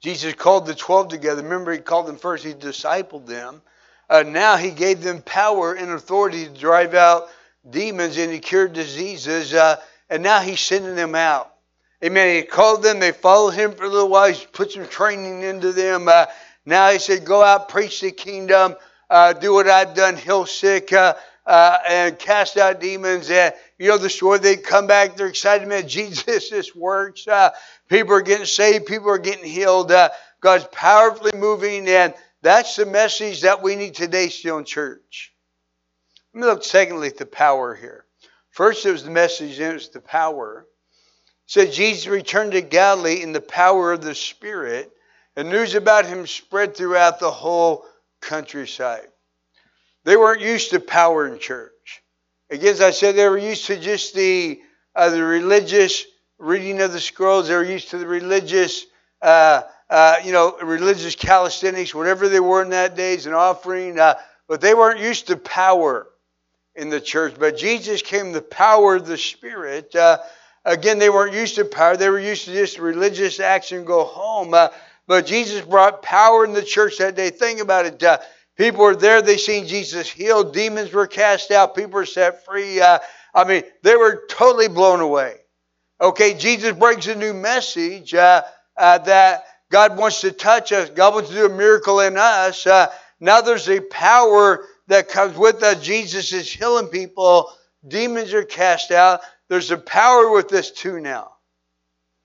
Jesus 0.00 0.34
called 0.34 0.66
the 0.66 0.74
12 0.74 1.08
together. 1.08 1.42
Remember, 1.42 1.72
he 1.72 1.78
called 1.78 2.06
them 2.06 2.16
first, 2.16 2.44
he 2.44 2.52
discipled 2.52 3.26
them. 3.26 3.62
Uh, 4.08 4.22
now 4.22 4.56
he 4.56 4.70
gave 4.70 5.02
them 5.02 5.22
power 5.22 5.74
and 5.74 5.90
authority 5.90 6.44
to 6.46 6.50
drive 6.52 6.94
out 6.94 7.28
demons 7.68 8.16
and 8.16 8.30
he 8.32 8.38
cured 8.38 8.72
diseases. 8.72 9.52
Uh, 9.52 9.76
and 10.08 10.22
now 10.22 10.40
he's 10.40 10.60
sending 10.60 10.94
them 10.94 11.14
out. 11.14 11.52
Amen. 12.04 12.36
He 12.36 12.42
called 12.42 12.82
them. 12.82 13.00
They 13.00 13.12
followed 13.12 13.52
him 13.52 13.72
for 13.72 13.84
a 13.84 13.88
little 13.88 14.08
while. 14.08 14.30
He 14.30 14.46
put 14.46 14.72
some 14.72 14.86
training 14.86 15.42
into 15.42 15.72
them. 15.72 16.08
Uh, 16.08 16.26
now 16.66 16.90
he 16.90 16.98
said, 16.98 17.24
Go 17.24 17.42
out, 17.42 17.68
preach 17.68 18.00
the 18.00 18.10
kingdom, 18.10 18.76
uh, 19.08 19.32
do 19.32 19.54
what 19.54 19.68
I've 19.68 19.94
done, 19.94 20.16
heal 20.16 20.46
sick, 20.46 20.92
uh, 21.46 21.50
uh, 21.50 21.78
and 21.88 22.18
cast 22.18 22.56
out 22.56 22.80
demons. 22.80 23.30
And 23.30 23.54
you 23.78 23.88
know 23.88 23.98
the 23.98 24.10
story. 24.10 24.38
They 24.38 24.56
come 24.56 24.86
back. 24.86 25.16
They're 25.16 25.28
excited, 25.28 25.68
man. 25.68 25.88
Jesus, 25.88 26.50
this 26.50 26.74
works. 26.74 27.26
people 27.88 28.14
are 28.14 28.22
getting 28.22 28.46
saved. 28.46 28.86
People 28.86 29.10
are 29.10 29.18
getting 29.18 29.44
healed. 29.44 29.92
God's 30.40 30.66
powerfully 30.72 31.32
moving. 31.34 31.88
And 31.88 32.14
that's 32.42 32.76
the 32.76 32.86
message 32.86 33.42
that 33.42 33.62
we 33.62 33.76
need 33.76 33.94
today 33.94 34.28
still 34.28 34.58
in 34.58 34.64
church. 34.64 35.32
Let 36.34 36.40
me 36.40 36.46
look 36.46 36.64
secondly 36.64 37.08
at 37.08 37.16
the 37.16 37.26
power 37.26 37.74
here. 37.74 38.04
First, 38.50 38.86
it 38.86 38.92
was 38.92 39.04
the 39.04 39.10
message, 39.10 39.58
then 39.58 39.72
it 39.72 39.74
was 39.74 39.88
the 39.88 40.00
power. 40.00 40.66
It 41.46 41.50
said 41.50 41.72
Jesus 41.72 42.06
returned 42.06 42.52
to 42.52 42.60
Galilee 42.60 43.22
in 43.22 43.32
the 43.32 43.40
power 43.40 43.92
of 43.92 44.02
the 44.02 44.14
Spirit, 44.14 44.90
and 45.34 45.50
news 45.50 45.74
about 45.74 46.06
him 46.06 46.26
spread 46.26 46.76
throughout 46.76 47.20
the 47.20 47.30
whole 47.30 47.84
countryside. 48.20 49.08
They 50.06 50.16
weren't 50.16 50.40
used 50.40 50.70
to 50.70 50.80
power 50.80 51.28
in 51.28 51.38
church. 51.38 52.02
Again, 52.48 52.70
as 52.72 52.80
I 52.80 52.92
said, 52.92 53.16
they 53.16 53.28
were 53.28 53.36
used 53.36 53.66
to 53.66 53.78
just 53.78 54.14
the, 54.14 54.58
uh, 54.94 55.10
the 55.10 55.22
religious 55.22 56.04
reading 56.38 56.80
of 56.80 56.92
the 56.92 57.00
scrolls. 57.00 57.48
They 57.48 57.54
were 57.54 57.64
used 57.64 57.90
to 57.90 57.98
the 57.98 58.06
religious 58.06 58.86
uh, 59.20 59.62
uh, 59.88 60.16
you 60.24 60.32
know, 60.32 60.56
religious 60.62 61.14
calisthenics, 61.14 61.94
whatever 61.94 62.28
they 62.28 62.40
were 62.40 62.62
in 62.62 62.70
that 62.70 62.96
days, 62.96 63.26
an 63.26 63.34
offering, 63.34 63.98
uh, 63.98 64.14
but 64.48 64.60
they 64.60 64.74
weren't 64.74 65.00
used 65.00 65.28
to 65.28 65.36
power 65.36 66.08
in 66.74 66.90
the 66.90 67.00
church. 67.00 67.34
But 67.38 67.56
Jesus 67.56 68.02
came 68.02 68.32
the 68.32 68.42
power 68.42 68.96
of 68.96 69.06
the 69.06 69.16
Spirit. 69.16 69.94
Uh, 69.94 70.18
again, 70.64 70.98
they 70.98 71.10
weren't 71.10 71.34
used 71.34 71.56
to 71.56 71.64
power; 71.64 71.96
they 71.96 72.10
were 72.10 72.20
used 72.20 72.46
to 72.46 72.52
just 72.52 72.78
religious 72.78 73.38
action, 73.40 73.84
go 73.84 74.04
home. 74.04 74.54
Uh, 74.54 74.68
but 75.06 75.26
Jesus 75.26 75.64
brought 75.64 76.02
power 76.02 76.44
in 76.44 76.52
the 76.52 76.64
church 76.64 76.98
that 76.98 77.14
day. 77.14 77.30
Think 77.30 77.60
about 77.60 77.86
it. 77.86 78.02
Uh, 78.56 78.62
people 78.62 78.84
were 78.84 78.96
there; 78.96 79.22
they 79.22 79.36
seen 79.36 79.66
Jesus 79.66 80.10
healed. 80.10 80.52
Demons 80.52 80.92
were 80.92 81.06
cast 81.06 81.50
out. 81.50 81.74
People 81.74 81.92
were 81.92 82.06
set 82.06 82.44
free. 82.44 82.82
I 82.82 83.00
mean, 83.46 83.62
they 83.82 83.96
were 83.96 84.24
totally 84.28 84.68
blown 84.68 85.00
away. 85.00 85.36
Okay, 86.00 86.34
Jesus 86.34 86.72
brings 86.72 87.06
a 87.06 87.14
new 87.14 87.32
message 87.32 88.12
that 88.12 89.44
God 89.70 89.96
wants 89.96 90.20
to 90.20 90.32
touch 90.32 90.72
us. 90.72 90.90
God 90.90 91.14
wants 91.14 91.30
to 91.30 91.36
do 91.36 91.46
a 91.46 91.56
miracle 91.56 92.00
in 92.00 92.16
us. 92.16 92.66
Uh, 92.66 92.92
now 93.20 93.40
there's 93.40 93.68
a 93.68 93.80
power 93.80 94.64
that 94.88 95.08
comes 95.08 95.36
with 95.36 95.62
us. 95.62 95.82
Jesus 95.82 96.32
is 96.32 96.50
healing 96.50 96.88
people. 96.88 97.50
Demons 97.86 98.32
are 98.34 98.44
cast 98.44 98.90
out. 98.90 99.20
There's 99.48 99.70
a 99.70 99.78
power 99.78 100.30
with 100.30 100.48
this 100.48 100.70
too 100.70 101.00
now. 101.00 101.32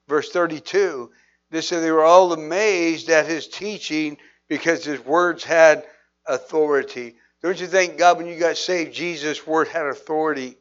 Verse 0.07 0.29
32, 0.31 1.11
they 1.51 1.61
said 1.61 1.81
they 1.81 1.91
were 1.91 2.03
all 2.03 2.33
amazed 2.33 3.09
at 3.09 3.25
his 3.25 3.47
teaching 3.47 4.17
because 4.49 4.83
his 4.83 4.99
words 5.05 5.43
had 5.43 5.85
authority. 6.25 7.15
Don't 7.41 7.59
you 7.59 7.67
think, 7.67 7.97
God, 7.97 8.17
when 8.17 8.27
you 8.27 8.37
got 8.39 8.57
saved, 8.57 8.93
Jesus' 8.93 9.45
word 9.45 9.67
had 9.67 9.85
authority? 9.85 10.57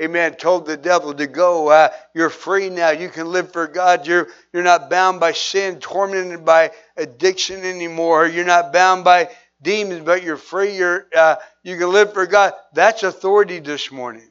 amen, 0.00 0.34
told 0.34 0.66
the 0.66 0.76
devil 0.76 1.12
to 1.14 1.26
go. 1.26 1.68
Uh, 1.68 1.90
you're 2.14 2.30
free 2.30 2.70
now. 2.70 2.90
You 2.90 3.08
can 3.08 3.30
live 3.30 3.52
for 3.52 3.66
God. 3.66 4.06
You're, 4.06 4.28
you're 4.52 4.62
not 4.62 4.88
bound 4.88 5.20
by 5.20 5.32
sin, 5.32 5.78
tormented 5.78 6.44
by 6.44 6.72
addiction 6.96 7.62
anymore. 7.64 8.26
You're 8.26 8.46
not 8.46 8.72
bound 8.72 9.04
by 9.04 9.30
demons, 9.60 10.02
but 10.04 10.22
you're 10.22 10.36
free. 10.36 10.76
You're, 10.76 11.06
uh, 11.14 11.36
you 11.62 11.76
can 11.76 11.92
live 11.92 12.14
for 12.14 12.26
God. 12.26 12.54
That's 12.72 13.02
authority 13.02 13.58
this 13.58 13.92
morning. 13.92 14.28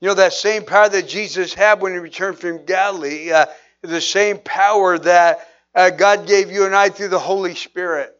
You 0.00 0.08
know, 0.08 0.14
that 0.14 0.32
same 0.32 0.64
power 0.64 0.88
that 0.88 1.08
Jesus 1.08 1.52
had 1.52 1.80
when 1.80 1.92
he 1.92 1.98
returned 1.98 2.38
from 2.38 2.64
Galilee 2.64 3.32
uh, 3.32 3.46
the 3.82 4.00
same 4.00 4.38
power 4.38 4.96
that 4.98 5.48
uh, 5.74 5.90
God 5.90 6.26
gave 6.26 6.52
you 6.52 6.66
and 6.66 6.74
I 6.74 6.88
through 6.88 7.08
the 7.08 7.18
Holy 7.18 7.56
Spirit. 7.56 8.14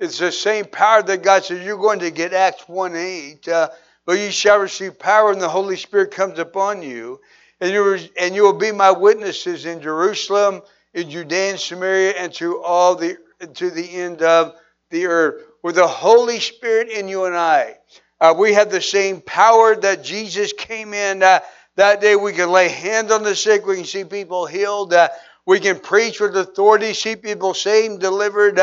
It's 0.00 0.18
the 0.18 0.32
same 0.32 0.64
power 0.64 1.02
that 1.02 1.22
God 1.22 1.44
said 1.44 1.64
you're 1.64 1.78
going 1.78 2.00
to 2.00 2.10
get 2.10 2.32
Acts 2.32 2.68
1 2.68 2.96
8. 2.96 3.48
Uh, 3.48 3.68
but 4.06 4.18
you 4.18 4.30
shall 4.30 4.58
receive 4.58 4.98
power 4.98 5.30
and 5.30 5.40
the 5.40 5.48
Holy 5.48 5.76
Spirit 5.76 6.10
comes 6.10 6.38
upon 6.38 6.82
you. 6.82 7.20
And 7.60 7.70
you, 7.70 7.98
and 8.20 8.34
you 8.34 8.42
will 8.42 8.58
be 8.58 8.72
my 8.72 8.90
witnesses 8.90 9.64
in 9.64 9.80
Jerusalem, 9.80 10.62
in 10.92 11.08
Judea 11.08 11.50
and 11.52 11.60
Samaria, 11.60 12.14
and 12.18 12.32
to 12.34 12.62
all 12.62 12.96
the 12.96 13.16
to 13.54 13.70
the 13.70 13.88
end 13.96 14.22
of 14.22 14.54
the 14.90 15.06
earth. 15.06 15.42
With 15.62 15.76
the 15.76 15.86
Holy 15.86 16.40
Spirit 16.40 16.88
in 16.88 17.08
you 17.08 17.24
and 17.24 17.36
I, 17.36 17.76
uh, 18.20 18.34
we 18.36 18.52
have 18.54 18.70
the 18.70 18.80
same 18.80 19.20
power 19.20 19.76
that 19.76 20.02
Jesus 20.02 20.52
came 20.52 20.92
in. 20.92 21.22
Uh, 21.22 21.40
that 21.76 22.00
day 22.00 22.16
we 22.16 22.32
can 22.32 22.50
lay 22.50 22.68
hands 22.68 23.10
on 23.10 23.22
the 23.22 23.34
sick, 23.34 23.66
we 23.66 23.76
can 23.76 23.84
see 23.84 24.04
people 24.04 24.46
healed, 24.46 24.92
uh, 24.92 25.08
we 25.46 25.60
can 25.60 25.78
preach 25.78 26.20
with 26.20 26.36
authority, 26.36 26.92
see 26.92 27.16
people 27.16 27.54
saved, 27.54 28.00
delivered. 28.00 28.58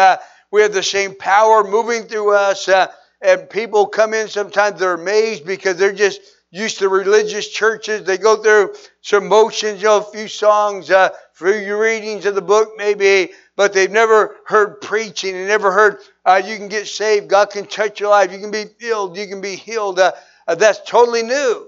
We 0.51 0.61
have 0.61 0.73
the 0.73 0.83
same 0.83 1.15
power 1.15 1.63
moving 1.63 2.03
through 2.03 2.35
us. 2.35 2.67
Uh, 2.67 2.91
and 3.21 3.49
people 3.49 3.87
come 3.87 4.13
in 4.13 4.27
sometimes 4.27 4.79
they're 4.79 4.93
amazed 4.93 5.45
because 5.45 5.77
they're 5.77 5.93
just 5.93 6.21
used 6.49 6.79
to 6.79 6.89
religious 6.89 7.49
churches. 7.49 8.03
They 8.03 8.17
go 8.17 8.41
through 8.41 8.75
some 9.01 9.27
motions, 9.27 9.81
you 9.81 9.87
know, 9.87 9.97
a 9.97 10.11
few 10.11 10.27
songs, 10.27 10.91
uh, 10.91 11.09
few 11.33 11.77
readings 11.77 12.25
of 12.25 12.35
the 12.35 12.41
book 12.41 12.73
maybe, 12.77 13.31
but 13.55 13.73
they've 13.73 13.91
never 13.91 14.35
heard 14.45 14.81
preaching 14.81 15.35
and 15.35 15.47
never 15.47 15.71
heard 15.71 15.97
uh, 16.25 16.41
you 16.43 16.57
can 16.57 16.67
get 16.67 16.87
saved. 16.87 17.29
God 17.29 17.51
can 17.51 17.65
touch 17.65 17.99
your 17.99 18.09
life. 18.09 18.31
You 18.31 18.39
can 18.39 18.51
be 18.51 18.65
filled. 18.79 19.17
You 19.17 19.27
can 19.27 19.41
be 19.41 19.55
healed. 19.55 19.99
Uh, 19.99 20.11
uh 20.47 20.55
that's 20.55 20.81
totally 20.85 21.23
new. 21.23 21.67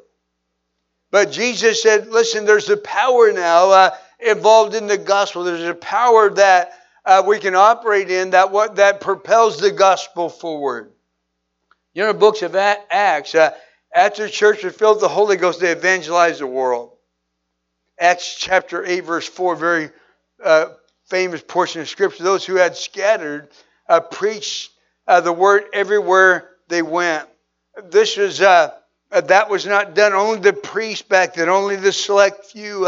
But 1.12 1.32
Jesus 1.32 1.82
said, 1.82 2.08
listen, 2.08 2.46
there's 2.46 2.70
a 2.70 2.78
power 2.78 3.32
now 3.32 3.70
uh, 3.70 3.96
involved 4.20 4.74
in 4.74 4.88
the 4.88 4.98
gospel. 4.98 5.44
There's 5.44 5.62
a 5.64 5.76
power 5.76 6.32
that 6.32 6.72
uh, 7.06 7.24
we 7.26 7.40
can 7.40 7.56
operate 7.56 8.10
in 8.10 8.32
that 8.32 8.52
what 8.52 8.78
that 8.78 9.02
propels 9.02 9.60
the 9.60 9.72
gospel 9.72 10.30
forward. 10.30 10.92
You 11.94 12.04
know, 12.04 12.14
the 12.14 12.20
books 12.20 12.42
of 12.42 12.56
Acts, 12.56 13.36
uh, 13.36 13.52
after 13.94 14.24
the 14.24 14.30
church 14.30 14.64
was 14.64 14.76
filled 14.76 14.98
with 14.98 15.02
the 15.02 15.10
Holy 15.10 15.38
Ghost, 15.38 15.60
they 15.60 15.72
evangelized 15.72 16.40
the 16.40 16.48
world. 16.48 16.92
Acts 18.00 18.36
chapter 18.40 18.84
8, 18.84 19.02
verse 19.02 19.28
4, 19.28 19.56
very 19.56 19.90
uh, 20.44 20.68
famous 21.06 21.42
portion 21.42 21.82
of 21.82 21.90
Scripture. 21.90 22.24
Those 22.24 22.46
who 22.46 22.56
had 22.56 22.76
scattered 22.76 23.50
uh, 23.88 24.00
preached 24.00 24.72
uh, 25.08 25.22
the 25.22 25.34
word 25.34 25.66
everywhere 25.74 26.50
they 26.70 26.82
went. 26.82 27.28
This 27.92 28.18
was 28.18 28.42
uh, 28.42 28.72
uh, 29.12 29.22
that 29.22 29.50
was 29.50 29.66
not 29.66 29.94
done. 29.94 30.14
Only 30.14 30.40
the 30.40 30.54
priests 30.54 31.04
back 31.04 31.36
then, 31.36 31.50
only 31.50 31.76
the 31.76 31.92
select 31.92 32.46
few 32.46 32.86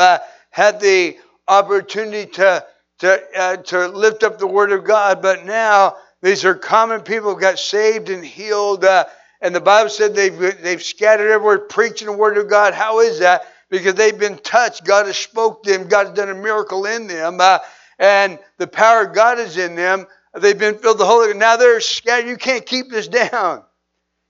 had 0.50 0.80
the 0.80 1.18
opportunity 1.48 2.32
to 2.32 2.66
to 3.06 3.62
to 3.66 3.88
lift 3.88 4.24
up 4.24 4.38
the 4.38 4.48
word 4.48 4.72
of 4.72 4.84
God. 4.84 5.22
But 5.22 5.46
now 5.46 5.98
these 6.22 6.44
are 6.44 6.56
common 6.56 7.02
people 7.02 7.34
who 7.34 7.40
got 7.40 7.60
saved 7.60 8.10
and 8.10 8.26
healed, 8.26 8.84
uh, 8.84 9.06
And 9.42 9.54
the 9.54 9.62
Bible 9.62 9.90
said 9.90 10.16
they've, 10.16 10.36
they've 10.62 10.82
scattered 10.82 11.30
everywhere 11.30 11.60
preaching 11.60 12.08
the 12.08 12.14
word 12.14 12.38
of 12.38 12.50
God. 12.50 12.74
How 12.74 13.00
is 13.00 13.20
that? 13.20 13.44
Because 13.70 13.94
they've 13.94 14.18
been 14.18 14.40
touched. 14.40 14.86
God 14.86 15.06
has 15.06 15.18
spoke 15.18 15.64
to 15.64 15.72
them. 15.72 15.88
God 15.88 16.08
has 16.08 16.16
done 16.16 16.30
a 16.30 16.34
miracle 16.34 16.86
in 16.86 17.06
them. 17.08 17.38
Uh, 17.40 17.60
and 18.00 18.40
the 18.58 18.66
power 18.68 19.06
of 19.06 19.14
God 19.14 19.38
is 19.40 19.58
in 19.58 19.76
them. 19.76 20.08
They've 20.34 20.58
been 20.58 20.80
filled 20.80 20.98
the 20.98 21.06
Holy 21.06 21.28
Ghost. 21.28 21.38
Now 21.38 21.58
they're 21.58 21.80
scattered. 21.80 22.28
You 22.28 22.38
can't 22.38 22.66
keep 22.66 22.90
this 22.90 23.08
down. 23.08 23.64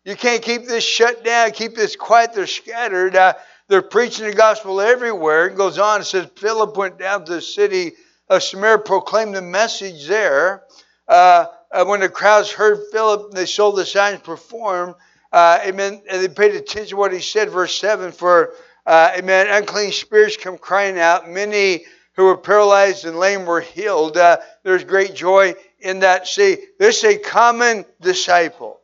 You 0.03 0.15
can't 0.15 0.41
keep 0.41 0.65
this 0.65 0.83
shut 0.83 1.23
down, 1.23 1.51
keep 1.51 1.75
this 1.75 1.95
quiet. 1.95 2.33
They're 2.33 2.45
scattered. 2.45 3.15
Uh, 3.15 3.33
they're 3.69 3.81
preaching 3.81 4.25
the 4.27 4.33
gospel 4.33 4.81
everywhere. 4.81 5.47
It 5.47 5.55
goes 5.55 5.79
on. 5.79 6.01
It 6.01 6.03
says 6.03 6.27
Philip 6.35 6.77
went 6.77 6.99
down 6.99 7.25
to 7.25 7.35
the 7.35 7.41
city 7.41 7.93
of 8.29 8.43
Samaria, 8.43 8.79
proclaimed 8.79 9.35
the 9.35 9.41
message 9.41 10.07
there. 10.07 10.63
Uh, 11.07 11.45
uh, 11.71 11.85
when 11.85 11.99
the 11.99 12.09
crowds 12.09 12.51
heard 12.51 12.79
Philip, 12.91 13.31
they 13.31 13.45
saw 13.45 13.71
the 13.71 13.85
signs 13.85 14.21
performed. 14.21 14.95
Uh, 15.31 15.59
amen. 15.65 16.01
And 16.09 16.21
they 16.21 16.27
paid 16.27 16.55
attention 16.55 16.91
to 16.91 16.95
what 16.95 17.13
he 17.13 17.19
said. 17.19 17.49
Verse 17.49 17.77
7 17.79 18.11
For, 18.11 18.53
uh, 18.85 19.11
amen, 19.17 19.47
unclean 19.49 19.91
spirits 19.91 20.37
come 20.37 20.57
crying 20.57 20.97
out. 20.97 21.29
Many 21.29 21.85
who 22.15 22.25
were 22.25 22.37
paralyzed 22.37 23.05
and 23.05 23.19
lame 23.19 23.45
were 23.45 23.61
healed. 23.61 24.17
Uh, 24.17 24.37
there's 24.63 24.83
great 24.83 25.13
joy 25.13 25.53
in 25.79 25.99
that. 25.99 26.27
See, 26.27 26.57
this 26.79 27.03
is 27.03 27.15
a 27.15 27.17
common 27.17 27.85
disciple. 27.99 28.79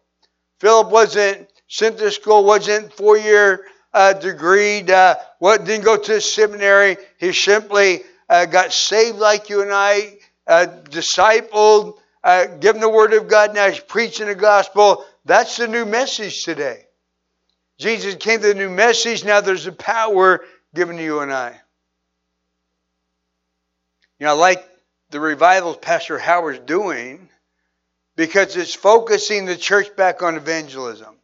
Philip 0.59 0.89
wasn't 0.89 1.47
sent 1.67 1.97
to 1.99 2.11
school, 2.11 2.43
wasn't 2.43 2.91
four 2.93 3.17
year 3.17 3.65
uh, 3.93 4.13
degree, 4.13 4.83
uh, 4.83 5.15
what, 5.39 5.63
didn't 5.65 5.85
go 5.85 5.97
to 5.97 6.21
seminary. 6.21 6.97
He 7.17 7.33
simply 7.33 8.03
uh, 8.31 8.45
got 8.45 8.71
saved 8.71 9.17
like 9.17 9.49
you 9.49 9.61
and 9.61 9.73
I, 9.73 10.17
uh, 10.47 10.65
discipled, 10.85 11.97
uh, 12.23 12.45
given 12.45 12.79
the 12.79 12.89
word 12.89 13.11
of 13.11 13.27
God. 13.27 13.53
Now 13.53 13.69
he's 13.69 13.81
preaching 13.81 14.27
the 14.27 14.35
gospel. 14.35 15.05
That's 15.25 15.57
the 15.57 15.67
new 15.67 15.85
message 15.85 16.45
today. 16.45 16.85
Jesus 17.77 18.15
came 18.15 18.39
to 18.39 18.47
the 18.47 18.53
new 18.53 18.69
message. 18.69 19.25
Now 19.25 19.41
there's 19.41 19.67
a 19.67 19.73
power 19.73 20.45
given 20.73 20.95
to 20.95 21.03
you 21.03 21.19
and 21.19 21.33
I. 21.33 21.59
You 24.17 24.27
know, 24.27 24.37
like 24.37 24.65
the 25.09 25.19
revivals 25.19 25.77
Pastor 25.77 26.17
Howard's 26.17 26.59
doing, 26.59 27.27
because 28.15 28.55
it's 28.55 28.73
focusing 28.73 29.45
the 29.45 29.57
church 29.57 29.93
back 29.97 30.23
on 30.23 30.37
evangelism. 30.37 31.15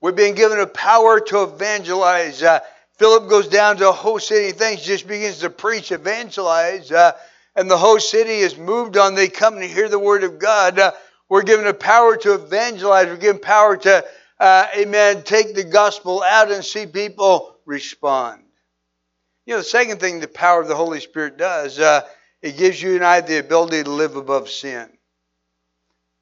We're 0.00 0.12
being 0.12 0.34
given 0.34 0.58
a 0.58 0.66
power 0.66 1.20
to 1.20 1.42
evangelize. 1.42 2.42
Uh, 2.42 2.60
Philip 2.98 3.28
goes 3.28 3.48
down 3.48 3.76
to 3.78 3.90
a 3.90 3.92
whole 3.92 4.18
city, 4.18 4.52
things 4.52 4.82
just 4.82 5.06
begins 5.06 5.40
to 5.40 5.50
preach, 5.50 5.92
evangelize, 5.92 6.90
uh, 6.90 7.12
and 7.54 7.70
the 7.70 7.76
whole 7.76 8.00
city 8.00 8.38
is 8.38 8.56
moved 8.56 8.96
on. 8.96 9.14
They 9.14 9.28
come 9.28 9.56
to 9.56 9.66
hear 9.66 9.88
the 9.88 9.98
word 9.98 10.24
of 10.24 10.38
God. 10.38 10.78
Uh, 10.78 10.92
we're 11.28 11.42
given 11.42 11.66
a 11.66 11.74
power 11.74 12.16
to 12.16 12.34
evangelize. 12.34 13.06
We're 13.06 13.16
given 13.16 13.40
power 13.40 13.76
to, 13.76 14.04
uh, 14.40 14.66
amen, 14.76 15.24
take 15.24 15.54
the 15.54 15.64
gospel 15.64 16.22
out 16.22 16.50
and 16.50 16.64
see 16.64 16.86
people 16.86 17.56
respond. 17.66 18.42
You 19.44 19.54
know, 19.54 19.58
the 19.58 19.64
second 19.64 20.00
thing 20.00 20.20
the 20.20 20.28
power 20.28 20.62
of 20.62 20.68
the 20.68 20.74
Holy 20.74 21.00
Spirit 21.00 21.36
does, 21.36 21.78
uh, 21.78 22.02
it 22.40 22.56
gives 22.56 22.80
you 22.80 22.94
and 22.94 23.04
I 23.04 23.20
the 23.20 23.38
ability 23.38 23.84
to 23.84 23.90
live 23.90 24.16
above 24.16 24.48
sin. 24.48 24.88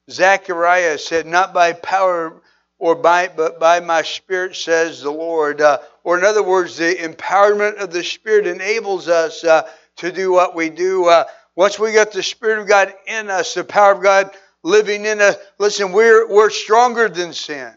Zechariah 0.09 0.97
said, 0.97 1.25
Not 1.25 1.53
by 1.53 1.73
power 1.73 2.41
or 2.77 2.95
by, 2.95 3.29
but 3.29 3.59
by 3.59 3.79
my 3.79 4.01
spirit, 4.01 4.55
says 4.55 5.01
the 5.01 5.11
Lord. 5.11 5.61
Uh, 5.61 5.79
or, 6.05 6.19
in 6.19 6.23
other 6.23 6.43
words, 6.43 6.77
the 6.77 6.95
empowerment 6.95 7.81
of 7.81 7.91
the 7.91 8.03
Spirit 8.03 8.45
enables 8.45 9.07
us 9.09 9.43
uh, 9.43 9.67
to 9.97 10.11
do 10.11 10.31
what 10.31 10.55
we 10.55 10.69
do. 10.69 11.05
Uh, 11.05 11.25
once 11.55 11.79
we 11.79 11.93
got 11.93 12.11
the 12.11 12.21
Spirit 12.21 12.59
of 12.59 12.67
God 12.67 12.93
in 13.07 13.31
us, 13.31 13.55
the 13.55 13.63
power 13.63 13.93
of 13.93 14.03
God 14.03 14.29
living 14.63 15.05
in 15.05 15.19
us, 15.19 15.35
listen, 15.57 15.91
we're, 15.91 16.27
we're 16.27 16.51
stronger 16.51 17.09
than 17.09 17.33
sin. 17.33 17.73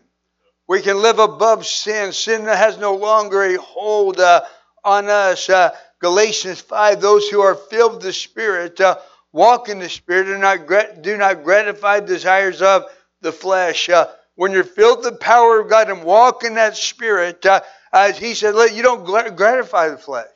We 0.69 0.83
can 0.83 1.01
live 1.01 1.19
above 1.19 1.67
sin. 1.67 2.13
Sin 2.13 2.45
has 2.45 2.77
no 2.77 2.95
longer 2.97 3.43
a 3.43 3.57
hold 3.57 4.21
uh, 4.21 4.43
on 4.85 5.09
us. 5.09 5.49
Uh, 5.49 5.75
Galatians 5.99 6.61
5 6.61 7.01
those 7.01 7.29
who 7.29 7.41
are 7.41 7.55
filled 7.55 7.95
with 7.95 8.03
the 8.03 8.13
Spirit 8.13 8.79
uh, 8.81 8.99
walk 9.33 9.71
in 9.71 9.79
the 9.79 9.89
Spirit 9.89 10.29
and 10.29 10.43
not, 10.43 11.03
do 11.03 11.17
not 11.17 11.45
gratify 11.45 12.01
desires 12.01 12.61
of 12.61 12.85
the 13.23 13.33
flesh. 13.33 13.89
Uh, 13.89 14.07
when 14.39 14.53
you're 14.53 14.63
filled 14.63 14.99
with 14.99 15.15
the 15.15 15.19
power 15.19 15.59
of 15.59 15.69
God 15.69 15.91
and 15.91 16.05
walk 16.05 16.45
in 16.45 16.55
that 16.55 16.77
Spirit, 16.77 17.45
uh, 17.45 17.61
as 17.93 18.17
He 18.17 18.35
said, 18.35 18.55
you 18.73 18.85
don't 18.85 19.05
gratify 19.05 19.89
the 19.89 19.99
flesh. 19.99 20.29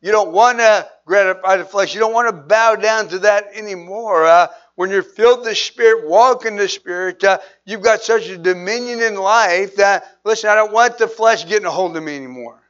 You 0.00 0.10
don't 0.10 0.32
want 0.32 0.58
to 0.58 0.88
gratify 1.06 1.58
the 1.58 1.64
flesh. 1.64 1.94
You 1.94 2.00
don't 2.00 2.12
want 2.12 2.26
to 2.26 2.32
bow 2.32 2.74
down 2.74 3.06
to 3.10 3.20
that 3.20 3.44
anymore. 3.54 4.26
Uh, 4.26 4.48
when 4.74 4.90
you're 4.90 5.04
filled 5.04 5.40
with 5.40 5.50
the 5.50 5.54
Spirit, 5.54 6.08
walk 6.08 6.46
in 6.46 6.56
the 6.56 6.68
Spirit, 6.68 7.22
uh, 7.22 7.38
you've 7.64 7.80
got 7.80 8.02
such 8.02 8.26
a 8.26 8.36
dominion 8.36 9.00
in 9.00 9.14
life 9.14 9.76
that, 9.76 10.18
listen, 10.24 10.50
I 10.50 10.56
don't 10.56 10.72
want 10.72 10.98
the 10.98 11.06
flesh 11.06 11.46
getting 11.46 11.66
a 11.66 11.70
hold 11.70 11.96
of 11.96 12.02
me 12.02 12.16
anymore. 12.16 12.60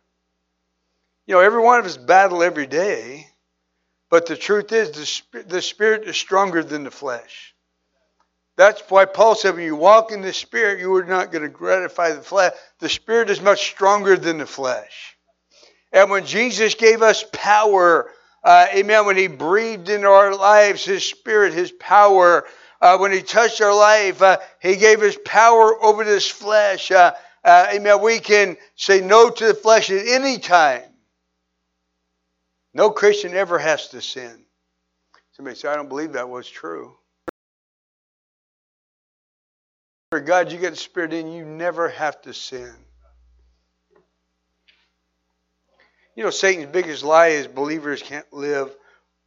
You 1.27 1.37
know, 1.37 1.41
every 1.41 1.63
one 1.63 1.81
of 1.81 1.87
us 1.87 1.97
battle 1.97 2.43
every 2.43 2.67
day, 2.67 3.27
but 4.11 4.27
the 4.27 4.37
truth 4.37 4.71
is 4.73 5.23
the, 5.33 5.45
the 5.45 5.63
Spirit 5.63 6.07
is 6.07 6.17
stronger 6.19 6.63
than 6.63 6.85
the 6.85 6.91
flesh. 6.91 7.55
That's 8.59 8.81
why 8.89 9.05
Paul 9.05 9.37
said 9.37 9.55
when 9.55 9.63
you 9.63 9.77
walk 9.77 10.11
in 10.11 10.21
the 10.21 10.33
Spirit, 10.33 10.81
you 10.81 10.93
are 10.97 11.05
not 11.05 11.31
going 11.31 11.43
to 11.43 11.49
gratify 11.49 12.11
the 12.11 12.23
flesh. 12.23 12.55
The 12.81 12.89
Spirit 12.89 13.31
is 13.31 13.41
much 13.41 13.61
stronger 13.61 14.17
than 14.17 14.39
the 14.39 14.47
flesh. 14.47 15.17
And 15.93 16.11
when 16.11 16.27
Jesus 16.27 16.75
gave 16.75 17.01
us 17.01 17.25
power, 17.33 18.11
uh, 18.43 18.67
amen, 18.75 19.07
when 19.07 19.17
He 19.17 19.29
breathed 19.29 19.89
into 19.89 20.09
our 20.09 20.35
lives 20.35 20.85
His 20.85 21.05
Spirit, 21.05 21.55
His 21.55 21.71
power, 21.71 22.47
uh, 22.81 22.99
when 22.99 23.13
He 23.13 23.23
touched 23.23 23.61
our 23.61 23.73
life, 23.73 24.21
uh, 24.23 24.39
He 24.61 24.75
gave 24.75 25.03
us 25.03 25.17
power 25.25 25.81
over 25.81 26.03
this 26.03 26.29
flesh. 26.29 26.91
Uh, 26.91 27.13
uh, 27.45 27.69
amen. 27.73 28.03
We 28.03 28.19
can 28.19 28.57
say 28.75 29.01
no 29.01 29.31
to 29.31 29.47
the 29.47 29.55
flesh 29.55 29.89
at 29.89 30.05
any 30.05 30.39
time. 30.39 30.83
No 32.75 32.91
Christian 32.91 33.35
ever 33.35 33.61
has 33.61 33.91
to 33.91 34.03
sin. 34.03 34.47
Somebody 35.31 35.55
said, 35.55 35.71
I 35.71 35.77
don't 35.77 35.89
believe 35.89 36.15
that 36.15 36.29
was 36.29 36.49
true. 36.49 36.97
For 40.11 40.21
God, 40.21 40.51
you 40.51 40.59
get 40.59 40.71
the 40.71 40.77
Spirit 40.77 41.13
in, 41.13 41.31
you 41.31 41.45
never 41.45 41.89
have 41.91 42.23
to 42.23 42.33
sin. 42.33 42.73
You 46.17 46.25
know, 46.25 46.31
Satan's 46.31 46.73
biggest 46.73 47.05
lie 47.05 47.29
is 47.29 47.47
believers 47.47 48.03
can't 48.03 48.31
live 48.33 48.75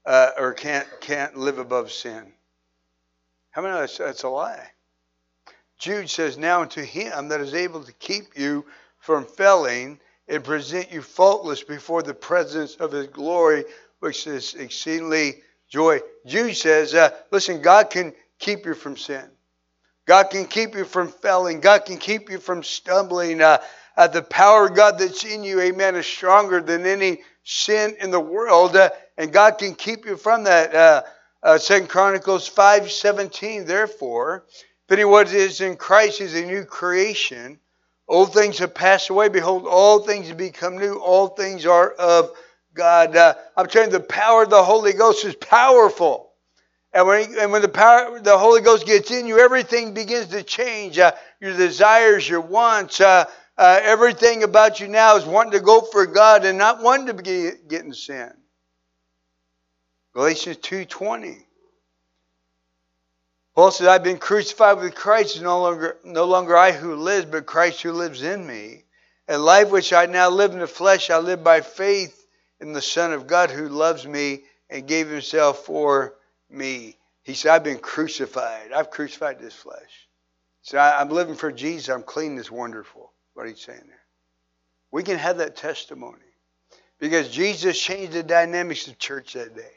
uh, 0.05 0.31
or 0.37 0.53
can't 0.53 0.87
can't 0.99 1.37
live 1.37 1.59
above 1.59 1.91
sin. 1.91 2.33
How 3.51 3.61
many 3.61 3.73
know 3.73 3.81
that's, 3.81 3.97
that's 3.97 4.23
a 4.23 4.29
lie? 4.29 4.71
Jude 5.77 6.09
says, 6.09 6.37
Now 6.37 6.61
unto 6.61 6.81
him 6.81 7.29
that 7.29 7.41
is 7.41 7.53
able 7.53 7.83
to 7.83 7.93
keep 7.93 8.37
you 8.37 8.65
from 8.97 9.25
failing 9.25 9.99
and 10.27 10.43
present 10.43 10.91
you 10.91 11.01
faultless 11.01 11.63
before 11.63 12.01
the 12.01 12.13
presence 12.13 12.75
of 12.75 12.91
his 12.91 13.07
glory, 13.07 13.65
which 13.99 14.25
is 14.27 14.55
exceedingly 14.55 15.41
joy. 15.69 15.99
Jude 16.25 16.55
says, 16.55 16.93
uh, 16.93 17.11
listen, 17.31 17.61
God 17.61 17.89
can 17.89 18.13
keep 18.39 18.65
you 18.65 18.73
from 18.73 18.95
sin. 18.95 19.29
God 20.11 20.29
can 20.29 20.43
keep 20.43 20.75
you 20.75 20.83
from 20.83 21.07
failing. 21.07 21.61
God 21.61 21.85
can 21.85 21.97
keep 21.97 22.29
you 22.29 22.37
from 22.37 22.63
stumbling. 22.63 23.41
Uh, 23.41 23.59
uh, 23.95 24.07
the 24.09 24.21
power 24.21 24.65
of 24.65 24.75
God 24.75 24.99
that's 24.99 25.23
in 25.23 25.41
you, 25.41 25.61
amen, 25.61 25.95
is 25.95 26.05
stronger 26.05 26.59
than 26.59 26.85
any 26.85 27.21
sin 27.45 27.95
in 27.97 28.11
the 28.11 28.19
world. 28.19 28.75
Uh, 28.75 28.89
and 29.17 29.31
God 29.31 29.57
can 29.57 29.73
keep 29.73 30.05
you 30.05 30.17
from 30.17 30.43
that. 30.43 30.75
Uh, 30.75 31.03
uh, 31.41 31.57
Second 31.57 31.87
Chronicles 31.87 32.45
5 32.45 32.91
17, 32.91 33.63
therefore, 33.63 34.43
if 34.49 34.91
anyone 34.91 35.27
is 35.27 35.61
in 35.61 35.77
Christ 35.77 36.19
is 36.19 36.35
a 36.35 36.45
new 36.45 36.65
creation. 36.65 37.57
Old 38.05 38.33
things 38.33 38.59
have 38.59 38.75
passed 38.75 39.09
away. 39.09 39.29
Behold, 39.29 39.65
all 39.65 39.99
things 39.99 40.27
have 40.27 40.35
become 40.35 40.77
new. 40.77 40.95
All 40.95 41.29
things 41.29 41.65
are 41.65 41.91
of 41.91 42.31
God. 42.73 43.15
Uh, 43.15 43.35
I'm 43.55 43.67
telling 43.67 43.93
you, 43.93 43.97
the 43.97 44.03
power 44.03 44.43
of 44.43 44.49
the 44.49 44.61
Holy 44.61 44.91
Ghost 44.91 45.23
is 45.23 45.35
powerful. 45.35 46.30
And 46.93 47.07
when, 47.07 47.35
and 47.39 47.51
when 47.51 47.61
the 47.61 47.69
power, 47.69 48.19
the 48.19 48.37
Holy 48.37 48.61
Ghost 48.61 48.85
gets 48.85 49.11
in 49.11 49.25
you, 49.25 49.39
everything 49.39 49.93
begins 49.93 50.27
to 50.27 50.43
change. 50.43 50.99
Uh, 50.99 51.13
your 51.39 51.55
desires, 51.55 52.27
your 52.27 52.41
wants, 52.41 52.99
uh, 52.99 53.25
uh, 53.57 53.79
everything 53.83 54.43
about 54.43 54.79
you 54.79 54.87
now 54.87 55.15
is 55.15 55.25
wanting 55.25 55.53
to 55.53 55.61
go 55.61 55.81
for 55.81 56.05
God 56.05 56.43
and 56.43 56.57
not 56.57 56.83
wanting 56.83 57.15
to 57.15 57.23
get, 57.69 57.83
in 57.83 57.93
sin. 57.93 58.31
Galatians 60.13 60.57
2.20. 60.57 61.37
Paul 63.55 63.71
says, 63.71 63.87
I've 63.87 64.03
been 64.03 64.17
crucified 64.17 64.77
with 64.77 64.95
Christ, 64.95 65.41
no 65.41 65.61
longer, 65.61 65.97
no 66.03 66.25
longer 66.25 66.57
I 66.57 66.71
who 66.71 66.95
lives, 66.95 67.25
but 67.25 67.45
Christ 67.45 67.81
who 67.81 67.93
lives 67.93 68.21
in 68.21 68.45
me. 68.45 68.83
And 69.27 69.43
life 69.43 69.69
which 69.69 69.93
I 69.93 70.07
now 70.07 70.29
live 70.29 70.51
in 70.51 70.59
the 70.59 70.67
flesh, 70.67 71.09
I 71.09 71.19
live 71.19 71.43
by 71.43 71.61
faith 71.61 72.25
in 72.59 72.73
the 72.73 72.81
Son 72.81 73.13
of 73.13 73.27
God 73.27 73.49
who 73.49 73.69
loves 73.69 74.05
me 74.05 74.43
and 74.69 74.87
gave 74.87 75.07
himself 75.09 75.65
for 75.65 76.15
me. 76.51 76.97
He 77.23 77.33
said, 77.33 77.51
I've 77.51 77.63
been 77.63 77.79
crucified. 77.79 78.71
I've 78.71 78.89
crucified 78.89 79.39
this 79.39 79.53
flesh. 79.53 80.07
So 80.63 80.77
I'm 80.77 81.09
living 81.09 81.35
for 81.35 81.51
Jesus. 81.51 81.89
I'm 81.89 82.03
clean. 82.03 82.37
It's 82.37 82.51
wonderful. 82.51 83.11
What 83.33 83.47
he's 83.47 83.61
saying 83.61 83.83
there. 83.87 83.97
We 84.91 85.03
can 85.03 85.17
have 85.17 85.37
that 85.37 85.55
testimony 85.55 86.17
because 86.99 87.29
Jesus 87.29 87.79
changed 87.79 88.13
the 88.13 88.23
dynamics 88.23 88.87
of 88.87 88.99
church 88.99 89.33
that 89.33 89.55
day. 89.55 89.71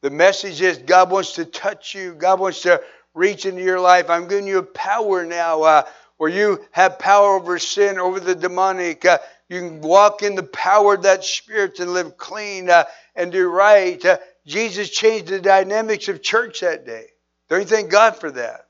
The 0.00 0.10
message 0.10 0.60
is 0.60 0.78
God 0.78 1.10
wants 1.10 1.34
to 1.34 1.44
touch 1.44 1.94
you. 1.94 2.14
God 2.14 2.40
wants 2.40 2.62
to 2.62 2.82
reach 3.14 3.46
into 3.46 3.62
your 3.62 3.80
life. 3.80 4.10
I'm 4.10 4.28
giving 4.28 4.46
you 4.46 4.58
a 4.58 4.62
power 4.62 5.24
now 5.24 5.62
uh, 5.62 5.82
where 6.16 6.30
you 6.30 6.64
have 6.72 6.98
power 6.98 7.36
over 7.36 7.58
sin, 7.58 7.98
over 7.98 8.20
the 8.20 8.34
demonic. 8.34 9.04
Uh, 9.04 9.18
you 9.48 9.60
can 9.60 9.80
walk 9.80 10.22
in 10.22 10.34
the 10.34 10.42
power 10.42 10.94
of 10.94 11.02
that 11.02 11.24
spirit 11.24 11.78
and 11.78 11.92
live 11.92 12.16
clean 12.16 12.68
uh, 12.68 12.84
and 13.14 13.30
do 13.30 13.48
right. 13.48 14.04
Jesus 14.46 14.90
changed 14.90 15.28
the 15.28 15.40
dynamics 15.40 16.08
of 16.08 16.22
church 16.22 16.60
that 16.60 16.84
day. 16.84 17.06
Don't 17.48 17.60
you 17.60 17.66
thank 17.66 17.90
God 17.90 18.16
for 18.16 18.30
that? 18.32 18.68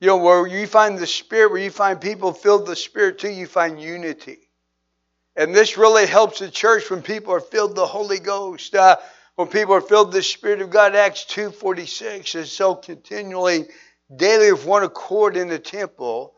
You 0.00 0.08
know, 0.08 0.16
where 0.18 0.46
you 0.46 0.66
find 0.66 0.98
the 0.98 1.06
Spirit, 1.06 1.50
where 1.50 1.60
you 1.60 1.70
find 1.70 2.00
people 2.00 2.32
filled 2.32 2.62
with 2.62 2.70
the 2.70 2.76
Spirit 2.76 3.18
too, 3.18 3.30
you 3.30 3.46
find 3.46 3.80
unity. 3.80 4.38
And 5.36 5.54
this 5.54 5.76
really 5.76 6.06
helps 6.06 6.38
the 6.38 6.50
church 6.50 6.90
when 6.90 7.02
people 7.02 7.32
are 7.32 7.40
filled 7.40 7.70
with 7.70 7.76
the 7.76 7.86
Holy 7.86 8.18
Ghost. 8.18 8.74
Uh, 8.74 8.96
when 9.36 9.48
people 9.48 9.74
are 9.74 9.80
filled 9.80 10.08
with 10.08 10.16
the 10.16 10.22
Spirit 10.22 10.60
of 10.62 10.70
God, 10.70 10.96
Acts 10.96 11.24
2.46 11.26 12.34
is 12.34 12.50
so 12.50 12.74
continually, 12.74 13.66
daily 14.14 14.50
with 14.52 14.66
one 14.66 14.82
accord 14.82 15.36
in 15.36 15.48
the 15.48 15.58
temple, 15.58 16.34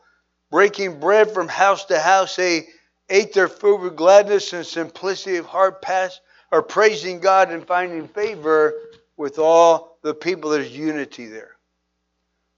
breaking 0.51 0.99
bread 0.99 1.31
from 1.31 1.47
house 1.47 1.85
to 1.85 1.99
house, 1.99 2.35
they 2.35 2.67
ate 3.09 3.33
their 3.33 3.47
food 3.47 3.81
with 3.81 3.95
gladness 3.95 4.53
and 4.53 4.65
simplicity 4.65 5.37
of 5.37 5.45
heart, 5.45 5.81
past, 5.81 6.21
or 6.51 6.61
praising 6.61 7.19
God 7.19 7.51
and 7.51 7.65
finding 7.65 8.07
favor 8.07 8.73
with 9.17 9.39
all 9.39 9.97
the 10.01 10.13
people. 10.13 10.49
There's 10.49 10.75
unity 10.75 11.27
there. 11.27 11.55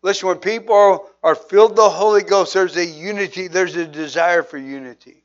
Listen, 0.02 0.28
when 0.28 0.38
people 0.38 1.10
are 1.24 1.36
filled 1.36 1.72
with 1.72 1.78
the 1.78 1.90
Holy 1.90 2.24
Ghost, 2.24 2.54
there's 2.54 2.76
a 2.76 2.86
unity, 2.86 3.48
there's 3.48 3.76
a 3.78 3.88
desire 3.88 4.44
for 4.44 4.58
unity. 4.58 5.24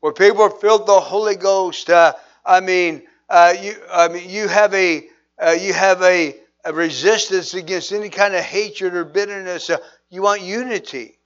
When 0.00 0.14
people 0.14 0.42
are 0.42 0.50
filled 0.50 0.82
with 0.82 0.86
the 0.86 1.00
Holy 1.00 1.36
Ghost, 1.36 1.90
uh, 1.90 2.14
I 2.44 2.60
mean, 2.60 3.02
uh, 3.28 3.54
you, 3.60 3.74
I 3.92 4.08
mean, 4.08 4.30
you 4.30 4.48
have 4.48 4.72
a 4.72 5.06
uh, 5.40 5.50
you 5.50 5.72
have 5.72 6.02
a, 6.02 6.34
a, 6.64 6.72
resistance 6.72 7.54
against 7.54 7.92
any 7.92 8.08
kind 8.08 8.34
of 8.34 8.42
hatred 8.42 8.94
or 8.94 9.04
bitterness. 9.04 9.70
Uh, 9.70 9.78
you 10.10 10.22
want 10.22 10.42
unity. 10.42 11.16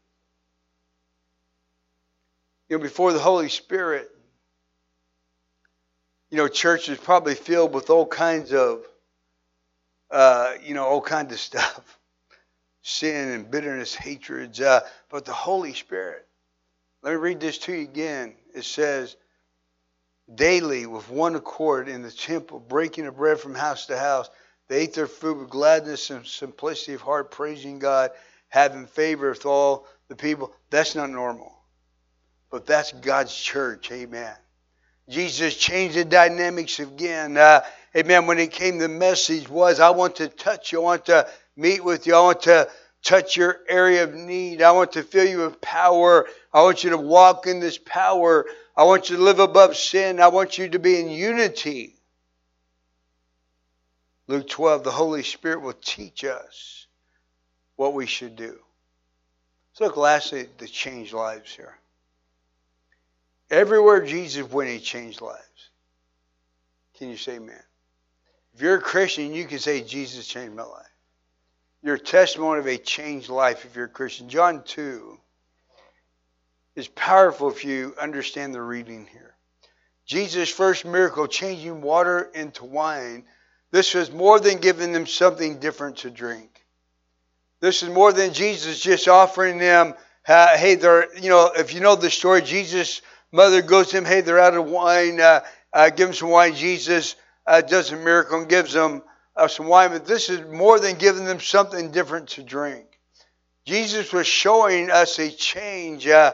You 2.69 2.77
know, 2.77 2.83
before 2.83 3.13
the 3.13 3.19
Holy 3.19 3.49
Spirit, 3.49 4.11
you 6.33 6.39
know, 6.39 6.49
church 6.49 6.89
is 6.89 6.97
probably 6.97 7.35
filled 7.35 7.75
with 7.75 7.91
all 7.91 8.07
kinds 8.07 8.55
of, 8.55 8.87
uh, 10.11 10.55
you 10.65 10.73
know, 10.73 10.87
all 10.87 11.03
kinds 11.03 11.31
of 11.31 11.39
stuff 11.39 11.99
sin 12.83 13.29
and 13.29 13.51
bitterness, 13.51 13.95
hatreds. 13.95 14.59
Uh, 14.59 14.81
but 15.11 15.27
the 15.27 15.33
Holy 15.35 15.75
Spirit, 15.75 16.27
let 17.03 17.11
me 17.11 17.17
read 17.17 17.39
this 17.39 17.59
to 17.59 17.75
you 17.75 17.83
again. 17.83 18.35
It 18.55 18.65
says, 18.65 19.15
daily 20.35 20.87
with 20.87 21.11
one 21.11 21.35
accord 21.35 21.87
in 21.87 22.01
the 22.01 22.11
temple, 22.11 22.61
breaking 22.61 23.05
of 23.05 23.19
bread 23.19 23.39
from 23.39 23.55
house 23.55 23.85
to 23.87 23.99
house. 23.99 24.31
They 24.69 24.81
ate 24.81 24.95
their 24.95 25.07
food 25.07 25.37
with 25.37 25.51
gladness 25.51 26.09
and 26.09 26.27
simplicity 26.27 26.95
of 26.95 27.03
heart, 27.03 27.31
praising 27.31 27.79
God, 27.79 28.11
having 28.49 28.87
favor 28.87 29.29
with 29.29 29.45
all 29.45 29.87
the 30.09 30.17
people. 30.17 30.55
That's 30.71 30.95
not 30.95 31.11
normal. 31.11 31.53
But 32.51 32.65
that's 32.65 32.91
God's 32.93 33.37
church. 33.37 33.93
Amen. 33.93 34.35
Jesus 35.09 35.57
changed 35.57 35.97
the 35.97 36.05
dynamics 36.05 36.79
again. 36.79 37.37
Uh, 37.37 37.63
amen. 37.97 38.27
When 38.27 38.39
he 38.39 38.47
came, 38.47 38.79
the 38.79 38.89
message 38.89 39.49
was, 39.49 39.81
I 39.81 39.91
want 39.91 40.17
to 40.17 40.29
touch 40.29 40.73
you. 40.73 40.81
I 40.81 40.85
want 40.85 41.07
to 41.07 41.29
meet 41.57 41.85
with 41.85 42.07
you. 42.07 42.15
I 42.15 42.21
want 42.21 42.43
to 42.43 42.69
touch 43.03 43.37
your 43.37 43.59
area 43.69 44.05
of 44.05 44.15
need. 44.15 44.63
I 44.63 44.73
want 44.73 44.93
to 44.93 45.03
fill 45.03 45.27
you 45.27 45.39
with 45.39 45.61
power. 45.61 46.27
I 46.53 46.63
want 46.63 46.85
you 46.85 46.91
to 46.91 46.99
walk 46.99 47.47
in 47.47 47.61
this 47.61 47.79
power. 47.79 48.47
I 48.77 48.85
want 48.85 49.11
you 49.11 49.17
to 49.17 49.23
live 49.23 49.41
above 49.41 49.77
sin. 49.77 50.21
I 50.21 50.29
want 50.29 50.57
you 50.57 50.69
to 50.69 50.79
be 50.79 50.99
in 51.01 51.11
unity. 51.11 51.97
Luke 54.29 54.49
12, 54.49 54.85
the 54.85 54.91
Holy 54.91 55.25
Spirit 55.25 55.61
will 55.61 55.75
teach 55.75 56.25
us 56.25 56.87
what 57.77 57.93
we 57.93 58.07
should 58.07 58.37
do. 58.37 58.59
So 59.73 59.85
look 59.85 59.97
lastly 59.97 60.49
to 60.59 60.67
change 60.67 61.13
lives 61.13 61.53
here. 61.53 61.77
Everywhere 63.53 64.01
Jesus 64.01 64.51
went, 64.51 64.71
he 64.71 64.81
changed 64.81 65.21
lives. 65.21 65.39
Can 66.99 67.11
you 67.11 67.19
say 67.19 67.37
amen? 67.37 67.63
If 68.55 68.63
you're 68.63 68.77
a 68.77 68.81
Christian, 68.81 69.35
you 69.35 69.45
can 69.45 69.59
say, 69.59 69.83
Jesus 69.83 70.27
changed 70.27 70.57
my 70.57 70.63
life. 70.63 70.87
Your 71.83 71.99
testimony 71.99 72.61
of 72.61 72.67
a 72.67 72.79
changed 72.79 73.29
life 73.29 73.67
if 73.67 73.77
you're 73.77 73.85
a 73.85 73.91
Christian. 73.91 74.31
John 74.31 74.63
2 74.65 75.19
is 76.77 76.89
powerful 76.89 77.51
if 77.51 77.65
you 77.65 77.95
understand 78.01 78.55
the 78.55 78.63
reading 78.63 79.07
here. 79.13 79.35
Jesus' 80.07 80.51
first 80.51 80.87
miracle, 80.87 81.27
changing 81.27 81.83
water 81.83 82.31
into 82.35 82.65
wine, 82.65 83.25
this 83.71 83.95
was 83.95 84.11
more 84.11 84.41
than 84.41 84.59
giving 84.59 84.93
them 84.93 85.07
something 85.07 85.61
different 85.61 85.99
to 85.99 86.11
drink. 86.11 86.65
This 87.61 87.83
is 87.83 87.91
more 87.91 88.13
than 88.13 88.33
Jesus 88.33 88.81
just 88.81 89.09
offering 89.09 89.59
them, 89.59 89.95
hey, 90.27 90.77
they're, 90.77 91.15
you 91.19 91.29
know, 91.29 91.51
if 91.55 91.75
you 91.75 91.81
know 91.81 91.97
the 91.97 92.11
story, 92.11 92.41
Jesus' 92.41 93.03
mother 93.33 93.63
goes 93.63 93.89
to 93.89 93.99
him, 93.99 94.05
hey, 94.05 94.21
they're 94.21 94.39
out 94.39 94.55
of 94.55 94.67
wine, 94.67 95.21
uh, 95.21 95.41
uh, 95.73 95.89
give 95.89 96.09
them 96.09 96.15
some 96.15 96.29
wine. 96.31 96.55
Jesus 96.55 97.17
uh, 97.47 97.61
does 97.63 97.91
a 97.91 97.97
miracle 97.97 98.41
and 98.41 98.49
gives 98.49 98.73
them 98.73 99.03
uh, 99.35 99.49
some 99.49 99.67
wine, 99.67 99.91
but 99.91 100.07
this 100.07 100.29
is 100.29 100.41
more 100.53 100.79
than 100.79 100.97
giving 100.97 101.25
them 101.25 101.41
something 101.41 101.91
different 101.91 102.29
to 102.29 102.43
drink. 102.43 102.87
Jesus 103.65 104.13
was 104.13 104.27
showing 104.27 104.91
us 104.91 105.19
a 105.19 105.31
change 105.31 106.07
uh, 106.07 106.33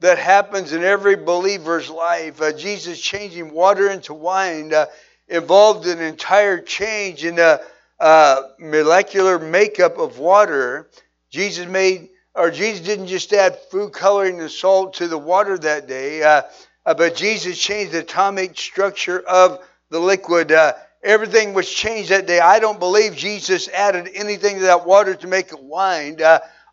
that 0.00 0.18
happens 0.18 0.72
in 0.72 0.82
every 0.82 1.16
believer's 1.16 1.90
life. 1.90 2.40
Uh, 2.40 2.52
Jesus 2.52 3.00
changing 3.00 3.52
water 3.52 3.90
into 3.90 4.14
wine 4.14 4.72
uh, 4.72 4.86
involved 5.28 5.86
an 5.86 6.00
entire 6.00 6.60
change 6.60 7.24
in 7.24 7.36
the 7.36 7.62
uh, 8.00 8.42
molecular 8.58 9.38
makeup 9.38 9.98
of 9.98 10.18
water. 10.18 10.88
Jesus 11.30 11.66
made, 11.66 12.08
or 12.34 12.50
Jesus 12.50 12.84
didn't 12.84 13.08
just 13.08 13.32
add 13.32 13.58
food 13.70 13.92
coloring 13.92 14.40
and 14.40 14.50
salt 14.50 14.94
to 14.94 15.08
the 15.08 15.18
water 15.18 15.58
that 15.58 15.88
day, 15.88 16.22
uh, 16.22 16.42
uh, 16.86 16.94
but 16.94 17.16
Jesus 17.16 17.58
changed 17.58 17.92
the 17.92 18.00
atomic 18.00 18.58
structure 18.58 19.20
of 19.20 19.58
the 19.90 19.98
liquid. 19.98 20.52
Uh, 20.52 20.74
everything 21.02 21.54
was 21.54 21.68
changed 21.68 22.10
that 22.10 22.26
day. 22.26 22.40
I 22.40 22.58
don't 22.58 22.78
believe 22.78 23.16
Jesus 23.16 23.68
added 23.68 24.10
anything 24.14 24.56
to 24.56 24.62
that 24.62 24.86
water 24.86 25.14
to 25.14 25.26
make 25.26 25.52
it 25.52 25.62
wine. 25.62 26.18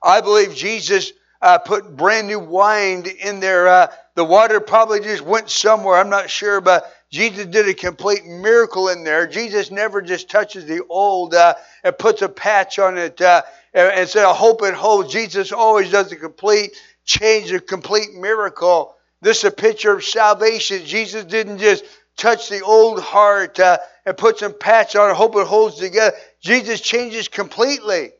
I 0.03 0.21
believe 0.21 0.55
Jesus 0.55 1.11
uh, 1.41 1.57
put 1.59 1.95
brand 1.95 2.27
new 2.27 2.39
wine 2.39 3.05
in 3.19 3.39
there. 3.39 3.67
Uh, 3.67 3.87
the 4.15 4.23
water 4.23 4.59
probably 4.59 4.99
just 4.99 5.21
went 5.21 5.49
somewhere. 5.49 5.97
I'm 5.97 6.09
not 6.09 6.29
sure, 6.29 6.61
but 6.61 6.91
Jesus 7.09 7.45
did 7.45 7.67
a 7.67 7.73
complete 7.73 8.25
miracle 8.25 8.89
in 8.89 9.03
there. 9.03 9.27
Jesus 9.27 9.71
never 9.71 10.01
just 10.01 10.29
touches 10.29 10.65
the 10.65 10.83
old 10.89 11.33
uh, 11.33 11.55
and 11.83 11.97
puts 11.97 12.21
a 12.21 12.29
patch 12.29 12.79
on 12.79 12.97
it 12.97 13.21
uh, 13.21 13.43
and, 13.77 14.09
said, 14.09 14.25
I 14.25 14.33
hope 14.33 14.63
it 14.63 14.73
holds. 14.73 15.13
Jesus 15.13 15.51
always 15.51 15.91
does 15.91 16.11
a 16.11 16.15
complete 16.15 16.75
change, 17.05 17.51
a 17.51 17.59
complete 17.59 18.13
miracle. 18.13 18.95
This 19.21 19.39
is 19.39 19.43
a 19.45 19.51
picture 19.51 19.93
of 19.93 20.03
salvation. 20.03 20.85
Jesus 20.85 21.25
didn't 21.25 21.59
just 21.59 21.85
touch 22.17 22.49
the 22.49 22.61
old 22.61 22.99
heart 22.99 23.59
uh, 23.59 23.77
and 24.05 24.17
put 24.17 24.39
some 24.39 24.57
patch 24.57 24.95
on 24.95 25.11
it, 25.11 25.15
hope 25.15 25.35
it 25.35 25.47
holds 25.47 25.77
together. 25.77 26.15
Jesus 26.41 26.81
changes 26.81 27.27
completely. 27.27 28.11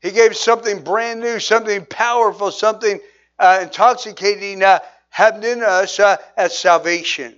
He 0.00 0.10
gave 0.10 0.36
something 0.36 0.82
brand 0.82 1.20
new, 1.20 1.38
something 1.38 1.86
powerful, 1.86 2.50
something 2.50 3.00
uh, 3.38 3.60
intoxicating 3.62 4.62
uh, 4.62 4.80
happened 5.10 5.44
in 5.44 5.62
us 5.62 5.98
uh, 6.00 6.16
as 6.36 6.56
salvation. 6.58 7.36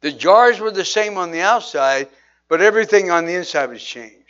The 0.00 0.12
jars 0.12 0.60
were 0.60 0.72
the 0.72 0.84
same 0.84 1.16
on 1.16 1.30
the 1.30 1.40
outside, 1.40 2.08
but 2.48 2.60
everything 2.60 3.10
on 3.10 3.26
the 3.26 3.34
inside 3.34 3.70
was 3.70 3.82
changed. 3.82 4.21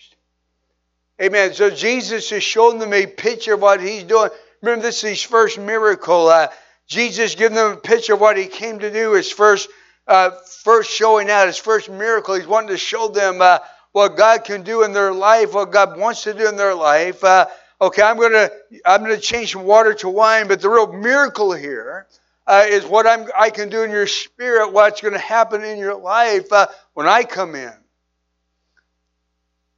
Amen. 1.20 1.54
So 1.54 1.70
Jesus 1.70 2.32
is 2.32 2.42
showing 2.42 2.78
them 2.78 2.92
a 2.92 3.06
picture 3.06 3.54
of 3.54 3.62
what 3.62 3.80
he's 3.80 4.04
doing. 4.04 4.30
Remember, 4.60 4.82
this 4.82 5.04
is 5.04 5.10
his 5.10 5.22
first 5.22 5.58
miracle. 5.58 6.28
Uh, 6.28 6.48
Jesus 6.86 7.34
giving 7.34 7.56
them 7.56 7.72
a 7.72 7.76
picture 7.76 8.14
of 8.14 8.20
what 8.20 8.36
he 8.36 8.46
came 8.46 8.78
to 8.78 8.90
do. 8.90 9.12
His 9.12 9.30
first, 9.30 9.68
uh, 10.06 10.30
first 10.62 10.90
showing 10.90 11.30
out, 11.30 11.46
his 11.46 11.58
first 11.58 11.90
miracle. 11.90 12.34
He's 12.34 12.46
wanting 12.46 12.70
to 12.70 12.76
show 12.76 13.08
them 13.08 13.40
uh, 13.40 13.58
what 13.92 14.16
God 14.16 14.44
can 14.44 14.62
do 14.62 14.84
in 14.84 14.92
their 14.92 15.12
life, 15.12 15.54
what 15.54 15.70
God 15.70 15.98
wants 15.98 16.24
to 16.24 16.34
do 16.34 16.48
in 16.48 16.56
their 16.56 16.74
life. 16.74 17.22
Uh, 17.22 17.46
okay, 17.80 18.02
I'm 18.02 18.18
gonna 18.18 18.50
I'm 18.84 19.02
gonna 19.02 19.18
change 19.18 19.52
from 19.52 19.64
water 19.64 19.94
to 19.94 20.08
wine, 20.08 20.48
but 20.48 20.60
the 20.60 20.70
real 20.70 20.92
miracle 20.92 21.52
here 21.52 22.06
uh, 22.46 22.64
is 22.66 22.84
what 22.84 23.06
I'm, 23.06 23.28
I 23.38 23.50
can 23.50 23.68
do 23.68 23.82
in 23.82 23.90
your 23.90 24.06
spirit. 24.06 24.72
What's 24.72 25.00
to 25.00 25.18
happen 25.18 25.62
in 25.62 25.78
your 25.78 25.94
life 25.94 26.52
uh, 26.52 26.66
when 26.94 27.06
I 27.06 27.24
come 27.24 27.54
in. 27.54 27.72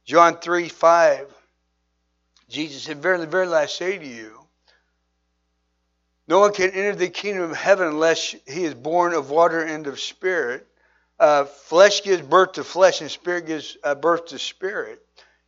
John 0.05 0.37
three 0.37 0.69
five. 0.69 1.27
Jesus 2.47 2.83
said, 2.83 3.01
"Verily, 3.01 3.25
verily, 3.25 3.55
I 3.55 3.65
say 3.65 3.97
to 3.97 4.05
you." 4.05 4.39
No 6.27 6.39
one 6.39 6.53
can 6.53 6.71
enter 6.71 6.95
the 6.95 7.09
kingdom 7.09 7.43
of 7.43 7.57
heaven 7.57 7.87
unless 7.87 8.35
he 8.47 8.63
is 8.63 8.73
born 8.73 9.13
of 9.13 9.29
water 9.29 9.61
and 9.61 9.85
of 9.85 9.99
spirit 9.99 10.67
uh, 11.19 11.45
flesh 11.45 12.03
gives 12.03 12.21
birth 12.21 12.53
to 12.53 12.63
flesh 12.63 13.01
and 13.01 13.09
spirit 13.09 13.47
gives 13.47 13.77
uh, 13.83 13.95
birth 13.95 14.27
to 14.27 14.39
spirit. 14.39 15.01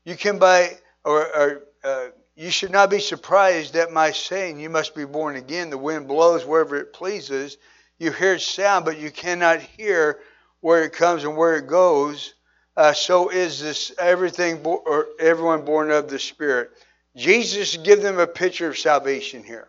You 0.06 0.16
can 0.16 0.40
by, 0.40 0.78
or, 1.04 1.26
or 1.36 1.64
uh, 1.84 2.08
you 2.36 2.50
should 2.52 2.72
not 2.72 2.90
be 2.90 3.00
surprised 3.00 3.76
at 3.76 3.92
my 3.92 4.12
saying, 4.12 4.60
You 4.60 4.70
must 4.70 4.96
be 4.96 5.06
born 5.06 5.36
again. 5.36 5.70
The 5.70 5.78
wind 5.78 6.08
blows 6.08 6.46
wherever 6.46 6.78
it 6.78 6.94
pleases. 6.94 7.58
You 8.00 8.12
hear 8.12 8.36
its 8.36 8.46
sound, 8.46 8.86
but 8.86 9.00
you 9.00 9.12
cannot 9.12 9.60
hear 9.60 10.20
where 10.62 10.84
it 10.84 10.94
comes 10.94 11.24
and 11.24 11.36
where 11.36 11.58
it 11.58 11.68
goes. 11.68 12.34
Uh, 12.78 12.94
so 12.94 13.30
is 13.30 13.60
this 13.60 13.92
everything, 13.98 14.62
bo- 14.62 14.84
or 14.86 15.08
everyone 15.20 15.66
born 15.66 15.90
of 15.90 16.08
the 16.08 16.20
Spirit. 16.20 16.70
Jesus 17.16 17.76
give 17.78 18.04
them 18.04 18.20
a 18.20 18.28
picture 18.28 18.68
of 18.68 18.78
salvation 18.78 19.44
here. 19.44 19.68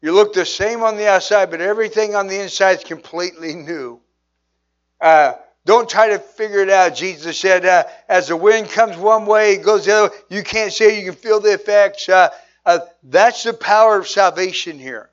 You 0.00 0.12
look 0.12 0.32
the 0.32 0.46
same 0.46 0.84
on 0.84 0.96
the 0.96 1.08
outside, 1.08 1.50
but 1.50 1.60
everything 1.60 2.14
on 2.14 2.28
the 2.28 2.40
inside 2.40 2.78
is 2.78 2.84
completely 2.84 3.54
new. 3.54 4.00
Uh, 5.00 5.32
don't 5.66 5.90
try 5.90 6.10
to 6.10 6.20
figure 6.20 6.60
it 6.60 6.70
out. 6.70 6.94
Jesus 6.94 7.36
said, 7.36 7.66
uh, 7.66 7.82
as 8.08 8.28
the 8.28 8.36
wind 8.36 8.70
comes 8.70 8.96
one 8.96 9.26
way, 9.26 9.54
it 9.54 9.64
goes 9.64 9.86
the 9.86 9.96
other. 9.96 10.14
You 10.30 10.44
can't 10.44 10.72
see 10.72 10.84
it. 10.84 11.04
You 11.04 11.10
can 11.10 11.20
feel 11.20 11.40
the 11.40 11.54
effects. 11.54 12.08
Uh, 12.08 12.28
uh, 12.64 12.78
that's 13.02 13.42
the 13.42 13.52
power 13.52 13.98
of 13.98 14.06
salvation 14.06 14.78
here. 14.78 15.10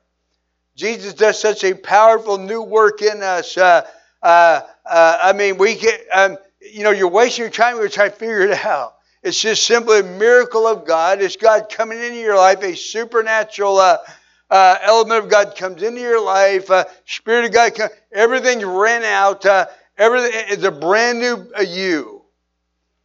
Jesus 0.76 1.14
does 1.14 1.40
such 1.40 1.64
a 1.64 1.74
powerful 1.74 2.38
new 2.38 2.62
work 2.62 3.02
in 3.02 3.24
us. 3.24 3.58
Uh, 3.58 3.82
I 4.22 5.32
mean, 5.34 5.58
we 5.58 5.74
get, 5.74 6.06
um, 6.14 6.38
you 6.72 6.82
know, 6.82 6.90
you're 6.90 7.08
wasting 7.08 7.44
your 7.44 7.50
time. 7.50 7.76
We're 7.76 7.88
trying 7.88 8.10
to 8.10 8.16
figure 8.16 8.40
it 8.40 8.64
out. 8.64 8.94
It's 9.22 9.40
just 9.40 9.64
simply 9.64 10.00
a 10.00 10.04
miracle 10.04 10.66
of 10.66 10.86
God. 10.86 11.20
It's 11.20 11.36
God 11.36 11.68
coming 11.68 11.98
into 11.98 12.18
your 12.18 12.36
life, 12.36 12.62
a 12.62 12.76
supernatural 12.76 13.78
uh, 13.78 13.98
uh, 14.50 14.78
element 14.82 15.24
of 15.24 15.30
God 15.30 15.56
comes 15.56 15.82
into 15.82 16.00
your 16.00 16.22
life. 16.22 16.70
Uh, 16.70 16.84
Spirit 17.06 17.46
of 17.46 17.52
God, 17.52 17.74
comes, 17.74 17.90
everything's 18.12 18.64
ran 18.64 19.02
out. 19.02 19.44
Uh, 19.44 19.66
everything 19.98 20.32
is 20.50 20.62
a 20.62 20.70
brand 20.70 21.18
new 21.18 21.44
uh, 21.58 21.62
you. 21.62 22.22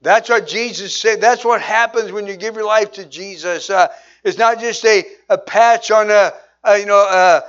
That's 0.02 0.30
what 0.30 0.48
Jesus 0.48 0.96
said. 0.96 1.22
That's 1.22 1.46
what 1.46 1.62
happens 1.62 2.12
when 2.12 2.28
you 2.28 2.36
give 2.36 2.56
your 2.56 2.66
life 2.66 2.92
to 2.94 3.06
Jesus. 3.06 3.70
Uh, 3.70 3.88
it's 4.24 4.38
not 4.38 4.60
just 4.60 4.86
a, 4.86 5.04
a 5.30 5.38
patch 5.38 5.90
on 5.90 6.12
a, 6.12 6.34
a 6.64 6.78
you 6.78 6.86
know 6.86 7.00
a, 7.00 7.44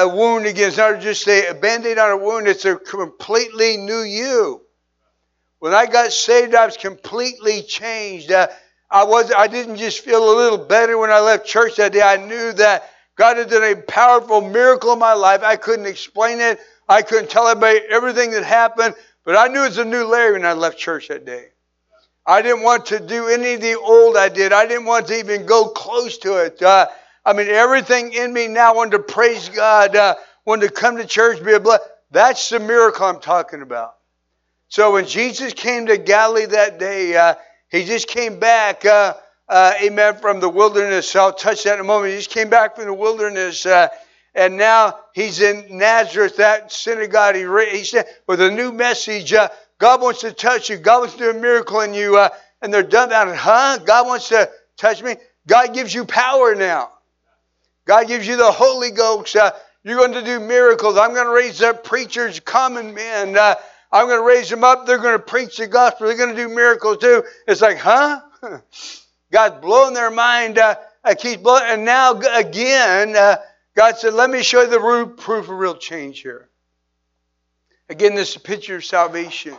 a, 0.00 0.08
wound 0.08 0.46
again. 0.46 0.68
It's 0.68 0.76
not 0.76 1.00
just 1.00 1.28
a, 1.28 1.50
a 1.50 1.54
band-aid 1.54 1.98
on 1.98 2.10
a 2.10 2.16
wound. 2.16 2.48
It's 2.48 2.64
a 2.64 2.76
completely 2.76 3.76
new 3.76 4.00
you. 4.00 4.65
When 5.58 5.74
I 5.74 5.86
got 5.86 6.12
saved, 6.12 6.54
I 6.54 6.66
was 6.66 6.76
completely 6.76 7.62
changed. 7.62 8.30
Uh, 8.30 8.48
I 8.90 9.04
was 9.04 9.32
I 9.32 9.46
didn't 9.46 9.76
just 9.76 10.00
feel 10.00 10.32
a 10.32 10.36
little 10.36 10.58
better 10.58 10.96
when 10.98 11.10
I 11.10 11.20
left 11.20 11.46
church 11.46 11.76
that 11.76 11.92
day. 11.92 12.02
I 12.02 12.16
knew 12.16 12.52
that 12.52 12.90
God 13.16 13.38
had 13.38 13.50
done 13.50 13.64
a 13.64 13.74
powerful 13.74 14.42
miracle 14.42 14.92
in 14.92 14.98
my 14.98 15.14
life. 15.14 15.42
I 15.42 15.56
couldn't 15.56 15.86
explain 15.86 16.40
it. 16.40 16.60
I 16.88 17.02
couldn't 17.02 17.30
tell 17.30 17.48
everybody 17.48 17.80
everything 17.90 18.30
that 18.32 18.44
happened, 18.44 18.94
but 19.24 19.36
I 19.36 19.48
knew 19.48 19.62
it 19.62 19.68
was 19.68 19.78
a 19.78 19.84
new 19.84 20.04
Larry 20.04 20.34
when 20.34 20.46
I 20.46 20.52
left 20.52 20.78
church 20.78 21.08
that 21.08 21.24
day. 21.24 21.48
I 22.26 22.42
didn't 22.42 22.62
want 22.62 22.86
to 22.86 23.00
do 23.00 23.28
any 23.28 23.54
of 23.54 23.60
the 23.60 23.78
old 23.78 24.16
I 24.16 24.28
did. 24.28 24.52
I 24.52 24.66
didn't 24.66 24.84
want 24.84 25.06
to 25.08 25.18
even 25.18 25.46
go 25.46 25.68
close 25.68 26.18
to 26.18 26.44
it. 26.44 26.60
Uh, 26.60 26.86
I 27.24 27.32
mean, 27.32 27.48
everything 27.48 28.12
in 28.12 28.32
me 28.32 28.46
now 28.46 28.74
wanted 28.74 28.92
to 28.92 28.98
praise 29.00 29.48
God, 29.48 29.96
uh, 29.96 30.16
wanted 30.44 30.68
to 30.68 30.72
come 30.72 30.96
to 30.96 31.06
church, 31.06 31.42
be 31.44 31.54
a 31.54 31.60
blessing. 31.60 31.86
That's 32.10 32.48
the 32.50 32.60
miracle 32.60 33.06
I'm 33.06 33.20
talking 33.20 33.62
about. 33.62 33.94
So 34.68 34.92
when 34.92 35.06
Jesus 35.06 35.52
came 35.52 35.86
to 35.86 35.96
Galilee 35.96 36.46
that 36.46 36.78
day, 36.78 37.16
uh, 37.16 37.34
he 37.68 37.84
just 37.84 38.08
came 38.08 38.40
back, 38.40 38.84
uh, 38.84 39.14
uh, 39.48 39.74
amen, 39.82 40.16
from 40.16 40.40
the 40.40 40.48
wilderness. 40.48 41.14
I'll 41.14 41.32
touch 41.32 41.64
that 41.64 41.74
in 41.74 41.80
a 41.80 41.84
moment. 41.84 42.12
He 42.12 42.18
just 42.18 42.30
came 42.30 42.50
back 42.50 42.76
from 42.76 42.86
the 42.86 42.94
wilderness, 42.94 43.64
uh, 43.64 43.88
and 44.34 44.56
now 44.56 44.98
he's 45.14 45.40
in 45.40 45.78
Nazareth, 45.78 46.36
that 46.36 46.72
synagogue. 46.72 47.36
He, 47.36 47.78
he 47.78 47.84
said 47.84 48.06
with 48.26 48.40
a 48.40 48.50
new 48.50 48.72
message. 48.72 49.32
Uh, 49.32 49.48
God 49.78 50.00
wants 50.00 50.20
to 50.22 50.32
touch 50.32 50.68
you. 50.68 50.78
God 50.78 51.00
wants 51.00 51.14
to 51.14 51.20
do 51.20 51.30
a 51.30 51.40
miracle 51.40 51.80
in 51.80 51.94
you. 51.94 52.16
Uh, 52.16 52.30
and 52.62 52.72
they're 52.72 52.82
done. 52.82 53.10
Huh? 53.10 53.78
God 53.84 54.06
wants 54.06 54.28
to 54.30 54.50
touch 54.76 55.02
me. 55.02 55.16
God 55.46 55.74
gives 55.74 55.94
you 55.94 56.04
power 56.04 56.54
now. 56.54 56.90
God 57.84 58.08
gives 58.08 58.26
you 58.26 58.36
the 58.36 58.50
Holy 58.50 58.90
Ghost. 58.90 59.36
you're 59.84 59.98
going 59.98 60.12
to 60.12 60.24
do 60.24 60.40
miracles. 60.40 60.96
I'm 60.96 61.14
going 61.14 61.26
to 61.26 61.32
raise 61.32 61.62
up 61.62 61.84
preachers, 61.84 62.40
common 62.40 62.94
men. 62.94 63.36
I'm 63.92 64.06
going 64.06 64.18
to 64.18 64.26
raise 64.26 64.48
them 64.48 64.64
up. 64.64 64.86
They're 64.86 64.98
going 64.98 65.18
to 65.18 65.24
preach 65.24 65.58
the 65.58 65.66
gospel. 65.66 66.06
They're 66.06 66.16
going 66.16 66.34
to 66.34 66.36
do 66.36 66.48
miracles 66.48 66.98
too. 66.98 67.24
It's 67.46 67.60
like, 67.60 67.78
huh? 67.78 68.20
God's 69.32 69.60
blowing 69.60 69.94
their 69.94 70.10
mind. 70.10 70.58
Uh, 70.58 70.76
keeps 71.18 71.42
blowing. 71.42 71.62
And 71.66 71.84
now 71.84 72.18
again, 72.18 73.16
uh, 73.16 73.36
God 73.74 73.96
said, 73.98 74.14
let 74.14 74.30
me 74.30 74.42
show 74.42 74.62
you 74.62 74.68
the 74.68 75.12
proof 75.16 75.48
of 75.48 75.50
real 75.50 75.76
change 75.76 76.20
here. 76.20 76.48
Again, 77.88 78.14
this 78.14 78.30
is 78.30 78.36
a 78.36 78.40
picture 78.40 78.76
of 78.76 78.84
salvation. 78.84 79.54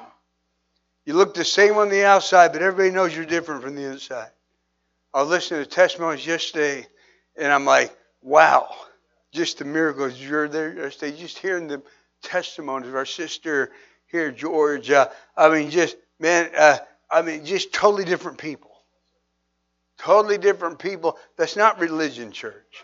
You 1.05 1.13
look 1.13 1.33
the 1.33 1.45
same 1.45 1.77
on 1.77 1.89
the 1.89 2.03
outside, 2.03 2.51
but 2.51 2.61
everybody 2.61 2.93
knows 2.93 3.15
you're 3.15 3.25
different 3.25 3.63
from 3.63 3.75
the 3.75 3.89
inside. 3.89 4.29
I 5.13 5.21
was 5.21 5.29
listening 5.29 5.63
to 5.63 5.69
testimonies 5.69 6.27
yesterday, 6.27 6.85
and 7.37 7.51
I'm 7.51 7.63
like, 7.63 7.95
wow, 8.21 8.75
just 9.31 9.59
the 9.59 9.65
miracles. 9.65 10.19
You're 10.19 10.49
there 10.49 10.75
yesterday, 10.75 11.17
just 11.17 11.37
hearing 11.37 11.67
the 11.67 11.81
testimonies 12.21 12.89
of 12.89 12.95
our 12.95 13.05
sister 13.05 13.71
here, 14.07 14.31
George. 14.31 14.89
Uh, 14.89 15.09
I 15.35 15.49
mean, 15.49 15.69
just, 15.69 15.97
man, 16.19 16.49
uh, 16.57 16.77
I 17.09 17.21
mean, 17.21 17.45
just 17.45 17.73
totally 17.73 18.05
different 18.05 18.37
people. 18.37 18.71
Totally 19.97 20.37
different 20.37 20.79
people. 20.79 21.17
That's 21.37 21.55
not 21.55 21.79
religion, 21.79 22.31
church. 22.31 22.83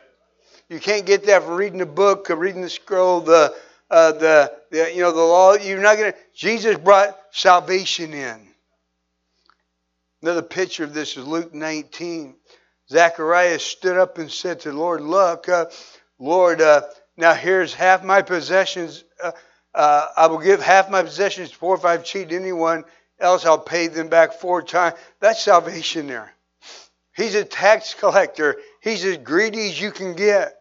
You 0.69 0.79
can't 0.79 1.05
get 1.05 1.25
that 1.25 1.43
from 1.43 1.55
reading 1.55 1.79
the 1.79 1.85
book, 1.85 2.29
or 2.29 2.35
reading 2.35 2.61
the 2.61 2.69
scroll, 2.69 3.19
the, 3.21 3.53
uh, 3.91 4.11
the, 4.13 4.53
the, 4.71 4.91
you 4.93 5.01
know, 5.01 5.11
the 5.11 5.21
law. 5.21 5.53
You're 5.53 5.81
not 5.81 5.97
to, 5.97 6.15
Jesus 6.33 6.77
brought 6.77 7.17
salvation 7.31 8.13
in. 8.13 8.47
Another 10.21 10.41
picture 10.41 10.85
of 10.85 10.93
this 10.93 11.17
is 11.17 11.27
Luke 11.27 11.53
19. 11.53 12.35
Zacchaeus 12.89 13.63
stood 13.63 13.97
up 13.97 14.17
and 14.17 14.31
said 14.31 14.61
to 14.61 14.71
the 14.71 14.77
Lord, 14.77 15.01
Look, 15.01 15.49
uh, 15.49 15.65
Lord, 16.17 16.61
uh, 16.61 16.83
now 17.17 17.33
here's 17.33 17.73
half 17.73 18.03
my 18.03 18.21
possessions. 18.21 19.03
Uh, 19.73 20.07
I 20.15 20.27
will 20.27 20.39
give 20.39 20.61
half 20.61 20.89
my 20.89 21.01
possessions 21.01 21.51
poor 21.51 21.75
if 21.75 21.85
I've 21.85 22.03
cheated 22.03 22.33
anyone 22.33 22.83
else. 23.19 23.45
I'll 23.45 23.57
pay 23.57 23.87
them 23.87 24.07
back 24.07 24.33
four 24.33 24.61
times. 24.61 24.95
That's 25.19 25.41
salvation 25.41 26.07
there. 26.07 26.33
He's 27.15 27.35
a 27.35 27.43
tax 27.43 27.93
collector. 27.93 28.57
He's 28.81 29.05
as 29.05 29.17
greedy 29.17 29.67
as 29.67 29.79
you 29.79 29.91
can 29.91 30.13
get. 30.15 30.55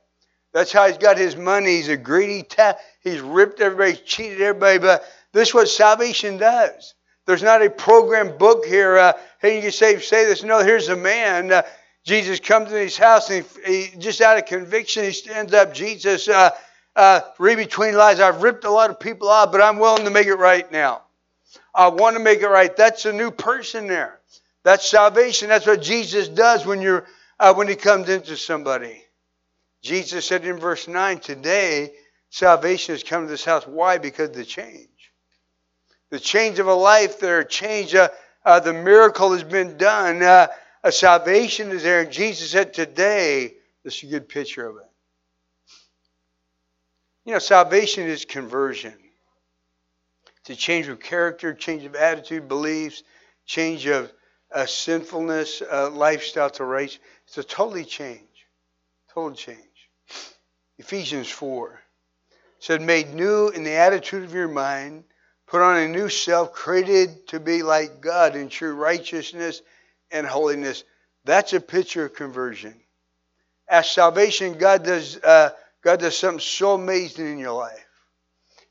That's 0.53 0.72
how 0.72 0.87
he's 0.87 0.98
got 0.98 1.16
his 1.16 1.35
money. 1.35 1.77
He's 1.77 1.88
a 1.88 1.96
greedy 1.96 2.42
tax. 2.42 2.83
He's 3.01 3.20
ripped 3.20 3.61
everybody, 3.61 3.96
cheated 3.96 4.42
everybody. 4.42 4.79
But 4.79 5.05
this 5.33 5.48
is 5.48 5.55
what 5.55 5.68
salvation 5.68 6.37
does. 6.37 6.94
There's 7.27 7.42
not 7.42 7.62
a 7.62 7.70
program 7.70 8.37
book 8.37 8.64
here. 8.64 8.98
Uh, 8.98 9.12
hey, 9.40 9.57
you 9.57 9.62
can 9.62 9.70
say, 9.70 9.98
say 9.98 10.27
this. 10.27 10.42
No, 10.42 10.62
here's 10.62 10.88
a 10.88 10.96
man. 10.96 11.53
Uh, 11.53 11.62
Jesus 12.05 12.40
comes 12.40 12.72
in 12.72 12.79
his 12.79 12.98
house 12.98 13.31
and 13.31 13.46
he, 13.64 13.85
he, 13.85 13.98
just 13.98 14.20
out 14.20 14.37
of 14.37 14.44
conviction, 14.46 15.05
he 15.05 15.12
stands 15.12 15.55
up. 15.55 15.72
Jesus, 15.72 16.29
uh, 16.29 16.51
uh, 16.96 17.20
read 17.38 17.57
between 17.57 17.94
lines. 17.94 18.20
I've 18.20 18.42
ripped 18.42 18.64
a 18.64 18.70
lot 18.70 18.90
of 18.90 19.00
people 19.00 19.31
out, 19.31 19.52
but 19.52 19.62
I'm 19.62 19.78
willing 19.78 20.05
to 20.05 20.11
make 20.11 20.26
it 20.26 20.35
right 20.35 20.70
now. 20.70 21.02
I 21.74 21.88
want 21.88 22.16
to 22.16 22.22
make 22.22 22.40
it 22.40 22.48
right. 22.48 22.74
That's 22.76 23.07
a 23.07 23.12
new 23.12 23.31
person 23.31 23.87
there. 23.87 24.20
That's 24.62 24.88
salvation. 24.88 25.48
That's 25.48 25.66
what 25.66 25.83
Jesus 25.83 26.28
does 26.28 26.66
when 26.66 26.81
you're 26.81 27.07
uh, 27.40 27.55
when 27.55 27.68
He 27.68 27.76
comes 27.76 28.09
into 28.09 28.37
somebody. 28.37 29.02
Jesus 29.83 30.24
said 30.26 30.44
in 30.44 30.59
verse 30.59 30.87
nine, 30.87 31.18
"Today 31.18 31.92
salvation 32.31 32.94
has 32.94 33.02
come 33.02 33.24
to 33.24 33.31
this 33.31 33.44
house. 33.44 33.66
Why? 33.66 33.98
Because 33.98 34.31
the 34.31 34.44
change, 34.44 35.12
the 36.11 36.20
change 36.20 36.59
of 36.59 36.66
a 36.66 36.74
life. 36.74 37.18
There, 37.18 37.42
change. 37.42 37.94
Uh, 37.94 38.09
uh, 38.44 38.61
the 38.61 38.72
miracle 38.72 39.33
has 39.33 39.44
been 39.44 39.76
done. 39.76 40.22
Uh, 40.22 40.48
a 40.85 40.92
salvation 40.92 41.70
is 41.70 41.83
there. 41.83 42.02
And 42.02 42.12
Jesus 42.12 42.50
said, 42.50 42.74
"Today." 42.74 43.55
This 43.85 43.96
is 43.96 44.05
a 44.05 44.12
good 44.12 44.28
picture 44.28 44.64
of 44.68 44.76
it. 44.76 44.91
You 47.25 47.33
know, 47.33 47.39
salvation 47.39 48.09
is 48.09 48.25
conversion. 48.25 48.95
It's 50.41 50.51
a 50.51 50.57
change 50.57 50.89
of 50.89 50.99
character, 50.99 51.55
change 51.55 51.85
of 51.85 51.95
attitude, 51.95 52.49
beliefs, 52.49 53.05
change 53.47 53.87
of 53.87 54.13
uh, 54.53 54.67
sinfulness, 54.67 55.63
uh, 55.63 55.91
lifestyle 55.91 56.51
to 56.51 56.65
race. 56.65 56.99
It's 57.27 57.39
a 57.39 57.45
totally 57.45 57.85
change. 57.85 58.47
Total 59.15 59.37
change. 59.37 59.59
Ephesians 60.79 61.31
4 61.31 61.81
said, 62.59 62.81
made 62.81 63.15
new 63.15 63.49
in 63.49 63.63
the 63.63 63.73
attitude 63.73 64.25
of 64.25 64.35
your 64.35 64.49
mind, 64.49 65.05
put 65.47 65.63
on 65.63 65.77
a 65.79 65.89
new 65.89 66.09
self, 66.09 66.53
created 66.53 67.27
to 67.29 67.39
be 67.39 67.63
like 67.63 68.01
God 68.01 68.35
in 68.35 68.49
true 68.49 68.75
righteousness 68.75 69.63
and 70.11 70.27
holiness. 70.27 70.83
That's 71.25 71.53
a 71.53 71.61
picture 71.61 72.07
of 72.07 72.15
conversion. 72.15 72.75
As 73.69 73.91
salvation, 73.91 74.59
God 74.59 74.85
does 74.85 75.17
uh, 75.19 75.51
God 75.83 76.01
does 76.01 76.16
something 76.16 76.40
so 76.40 76.75
amazing 76.75 77.27
in 77.27 77.38
your 77.38 77.53
life. 77.53 77.87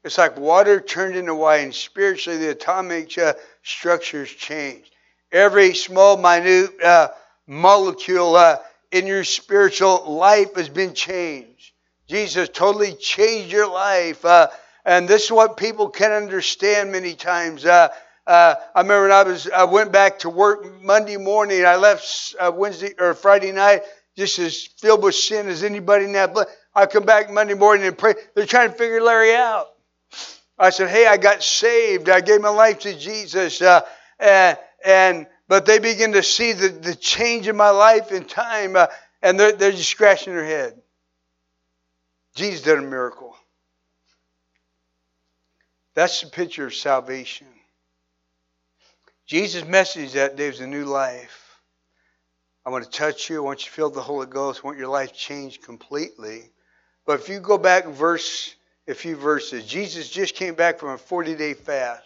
It's 0.04 0.18
like 0.18 0.38
water 0.38 0.80
turned 0.80 1.16
into 1.16 1.36
wine. 1.36 1.74
Spiritually, 1.74 2.40
the 2.40 2.52
atomic 2.52 3.18
uh, 3.18 3.34
structures 3.64 4.30
change. 4.30 4.90
Every 5.32 5.76
small, 5.76 6.18
minute 6.18 6.82
uh, 6.82 7.10
molecule 7.46 8.36
uh, 8.36 8.58
in 8.92 9.06
your 9.08 9.24
spiritual 9.24 10.12
life 10.12 10.56
has 10.56 10.70
been 10.70 10.94
changed. 10.94 11.74
Jesus 12.08 12.50
totally 12.50 12.94
changed 12.94 13.52
your 13.52 13.70
life. 13.70 14.26
Uh, 14.26 14.48
and 14.86 15.08
this 15.08 15.26
is 15.26 15.32
what 15.32 15.58
people 15.58 15.90
can 15.90 16.12
understand 16.12 16.92
many 16.92 17.14
times. 17.14 17.66
Uh, 17.66 17.90
uh, 18.26 18.56
I 18.74 18.82
remember 18.82 19.04
when 19.04 19.12
I 19.12 19.24
was 19.24 19.50
I 19.50 19.66
went 19.66 19.92
back 19.92 20.20
to 20.20 20.30
work 20.30 20.82
Monday 20.82 21.18
morning. 21.18 21.66
I 21.66 21.76
left 21.76 22.36
Wednesday 22.54 22.94
or 22.98 23.14
Friday 23.14 23.52
night 23.52 23.84
just 24.18 24.40
as 24.40 24.64
filled 24.80 25.04
with 25.04 25.16
sin 25.16 25.48
as 25.48 25.64
anybody 25.64 26.06
in 26.06 26.14
that. 26.14 26.36
I 26.74 26.86
come 26.86 27.04
back 27.04 27.30
Monday 27.30 27.54
morning 27.54 27.86
and 27.86 27.98
pray. 27.98 28.16
They're 28.34 28.46
trying 28.46 28.72
to 28.72 28.76
figure 28.76 29.02
Larry 29.02 29.36
out. 29.36 29.68
I 30.58 30.70
said, 30.70 30.90
"Hey, 30.90 31.06
I 31.08 31.18
got 31.18 31.44
saved. 31.44 32.10
I 32.10 32.22
gave 32.22 32.42
my 32.42 32.50
life 32.50 32.80
to 32.80 32.98
Jesus." 32.98 33.62
Uh, 33.62 33.82
and, 34.20 34.58
and 34.86 35.28
but 35.48 35.66
they 35.66 35.80
begin 35.80 36.14
to 36.14 36.24
see 36.24 36.54
the, 36.54 36.70
the 36.70 36.96
change 36.96 37.48
in 37.48 37.58
my 37.58 37.72
life 37.72 38.12
in 38.14 38.24
time, 38.24 38.78
uh, 38.78 38.88
and 39.22 39.38
they're, 39.38 39.52
they're 39.52 39.72
just 39.72 39.90
scratching 39.90 40.34
their 40.34 40.46
head. 40.46 40.82
Jesus 42.36 42.62
did 42.62 42.78
a 42.78 42.82
miracle. 42.82 43.36
That's 45.94 46.22
the 46.22 46.30
picture 46.30 46.68
of 46.68 46.74
salvation. 46.74 47.48
Jesus' 49.26 49.66
message 49.66 50.14
that 50.14 50.38
day 50.38 50.48
was 50.48 50.62
a 50.62 50.68
new 50.68 50.86
life. 50.86 51.60
I 52.66 52.70
want 52.70 52.86
to 52.86 52.90
touch 52.90 53.30
you. 53.30 53.38
I 53.38 53.40
want 53.42 53.62
you 53.62 53.66
to 53.66 53.72
feel 53.72 53.90
the 53.90 54.02
Holy 54.02 54.28
Ghost. 54.28 54.62
I 54.64 54.68
want 54.68 54.78
your 54.78 54.88
life 54.88 55.14
changed 55.14 55.64
completely. 55.64 56.52
But 57.06 57.20
if 57.20 57.30
you 57.30 57.40
go 57.40 57.58
back 57.58 57.86
verse 57.86 58.56
a 58.88 58.94
few 58.94 59.16
verses, 59.16 59.66
Jesus 59.66 60.10
just 60.10 60.36
came 60.36 60.56
back 60.56 60.80
from 60.80 60.90
a 60.90 60.98
40 60.98 61.36
day 61.36 61.54
fast. 61.54 62.04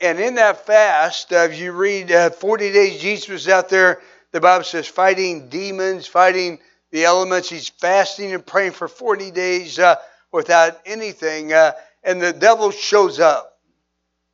And 0.00 0.18
in 0.18 0.36
that 0.36 0.64
fast, 0.66 1.32
uh, 1.32 1.48
if 1.50 1.58
you 1.58 1.72
read 1.72 2.10
uh, 2.10 2.30
40 2.30 2.72
days, 2.72 3.00
Jesus 3.00 3.28
was 3.28 3.48
out 3.48 3.68
there, 3.68 4.00
the 4.32 4.40
Bible 4.40 4.64
says, 4.64 4.86
fighting 4.86 5.48
demons, 5.48 6.06
fighting 6.06 6.58
the 6.90 7.04
elements. 7.04 7.50
He's 7.50 7.68
fasting 7.68 8.32
and 8.32 8.44
praying 8.44 8.72
for 8.72 8.88
40 8.88 9.30
days 9.30 9.78
uh, 9.78 9.96
without 10.32 10.80
anything. 10.86 11.52
Uh, 11.52 11.72
and 12.02 12.20
the 12.20 12.32
devil 12.32 12.70
shows 12.70 13.20
up. 13.20 13.58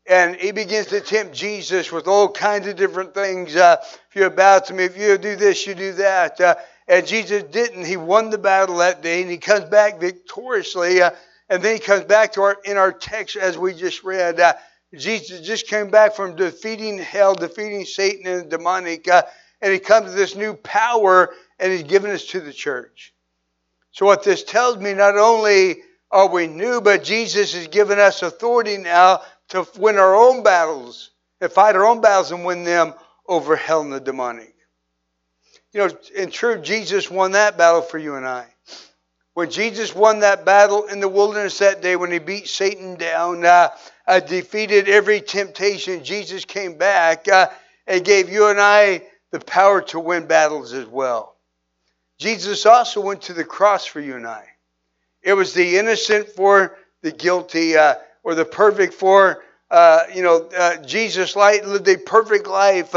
And 0.08 0.36
he 0.36 0.52
begins 0.52 0.86
to 0.88 1.00
tempt 1.00 1.34
Jesus 1.34 1.90
with 1.90 2.06
all 2.06 2.28
kinds 2.30 2.68
of 2.68 2.76
different 2.76 3.12
things. 3.12 3.56
Uh, 3.56 3.78
if 3.82 4.14
you 4.14 4.30
bow 4.30 4.60
to 4.60 4.74
me, 4.74 4.84
if 4.84 4.96
you 4.96 5.18
do 5.18 5.34
this, 5.34 5.66
you 5.66 5.74
do 5.74 5.92
that. 5.94 6.40
Uh, 6.40 6.54
and 6.88 7.06
Jesus 7.06 7.42
didn't. 7.44 7.84
He 7.84 7.96
won 7.96 8.30
the 8.30 8.38
battle 8.38 8.78
that 8.78 9.02
day, 9.02 9.22
and 9.22 9.30
he 9.30 9.38
comes 9.38 9.64
back 9.64 10.00
victoriously. 10.00 11.02
Uh, 11.02 11.10
and 11.48 11.62
then 11.62 11.74
he 11.74 11.80
comes 11.80 12.04
back 12.04 12.32
to 12.32 12.42
our 12.42 12.58
in 12.64 12.76
our 12.76 12.92
text 12.92 13.36
as 13.36 13.56
we 13.56 13.74
just 13.74 14.04
read. 14.04 14.40
Uh, 14.40 14.54
Jesus 14.94 15.46
just 15.46 15.66
came 15.66 15.90
back 15.90 16.14
from 16.14 16.36
defeating 16.36 16.98
hell, 16.98 17.34
defeating 17.34 17.84
Satan 17.84 18.26
and 18.26 18.44
the 18.44 18.56
demonic, 18.56 19.08
uh, 19.08 19.22
and 19.60 19.72
he 19.72 19.78
comes 19.78 20.10
to 20.10 20.16
this 20.16 20.36
new 20.36 20.54
power, 20.54 21.34
and 21.58 21.72
he's 21.72 21.82
given 21.82 22.10
us 22.10 22.24
to 22.26 22.40
the 22.40 22.52
church. 22.52 23.12
So 23.90 24.06
what 24.06 24.22
this 24.22 24.44
tells 24.44 24.78
me, 24.78 24.94
not 24.94 25.16
only 25.16 25.82
are 26.10 26.28
we 26.28 26.46
new, 26.46 26.80
but 26.80 27.02
Jesus 27.02 27.54
has 27.54 27.68
given 27.68 27.98
us 27.98 28.22
authority 28.22 28.76
now 28.76 29.22
to 29.48 29.66
win 29.78 29.98
our 29.98 30.14
own 30.14 30.42
battles, 30.42 31.10
and 31.40 31.50
fight 31.50 31.76
our 31.76 31.86
own 31.86 32.00
battles 32.00 32.32
and 32.32 32.44
win 32.44 32.64
them 32.64 32.94
over 33.28 33.56
hell 33.56 33.82
and 33.82 33.92
the 33.92 34.00
demonic. 34.00 34.55
You 35.76 35.88
know, 35.88 35.98
in 36.16 36.30
truth, 36.30 36.62
Jesus 36.62 37.10
won 37.10 37.32
that 37.32 37.58
battle 37.58 37.82
for 37.82 37.98
you 37.98 38.14
and 38.14 38.26
I. 38.26 38.46
When 39.34 39.50
Jesus 39.50 39.94
won 39.94 40.20
that 40.20 40.46
battle 40.46 40.86
in 40.86 41.00
the 41.00 41.08
wilderness 41.08 41.58
that 41.58 41.82
day, 41.82 41.96
when 41.96 42.10
he 42.10 42.18
beat 42.18 42.48
Satan 42.48 42.94
down, 42.94 43.44
uh, 43.44 43.68
uh, 44.06 44.20
defeated 44.20 44.88
every 44.88 45.20
temptation, 45.20 46.02
Jesus 46.02 46.46
came 46.46 46.78
back 46.78 47.28
uh, 47.28 47.48
and 47.86 48.02
gave 48.06 48.30
you 48.30 48.46
and 48.46 48.58
I 48.58 49.02
the 49.32 49.40
power 49.40 49.82
to 49.82 50.00
win 50.00 50.26
battles 50.26 50.72
as 50.72 50.86
well. 50.86 51.36
Jesus 52.16 52.64
also 52.64 53.02
went 53.02 53.20
to 53.24 53.34
the 53.34 53.44
cross 53.44 53.84
for 53.84 54.00
you 54.00 54.16
and 54.16 54.26
I. 54.26 54.46
It 55.20 55.34
was 55.34 55.52
the 55.52 55.76
innocent 55.76 56.30
for 56.30 56.78
the 57.02 57.12
guilty, 57.12 57.76
uh, 57.76 57.96
or 58.22 58.34
the 58.34 58.46
perfect 58.46 58.94
for, 58.94 59.44
uh, 59.70 60.04
you 60.14 60.22
know, 60.22 60.48
uh, 60.56 60.76
Jesus 60.86 61.36
lived 61.36 61.86
a 61.86 61.98
perfect 61.98 62.46
life. 62.46 62.94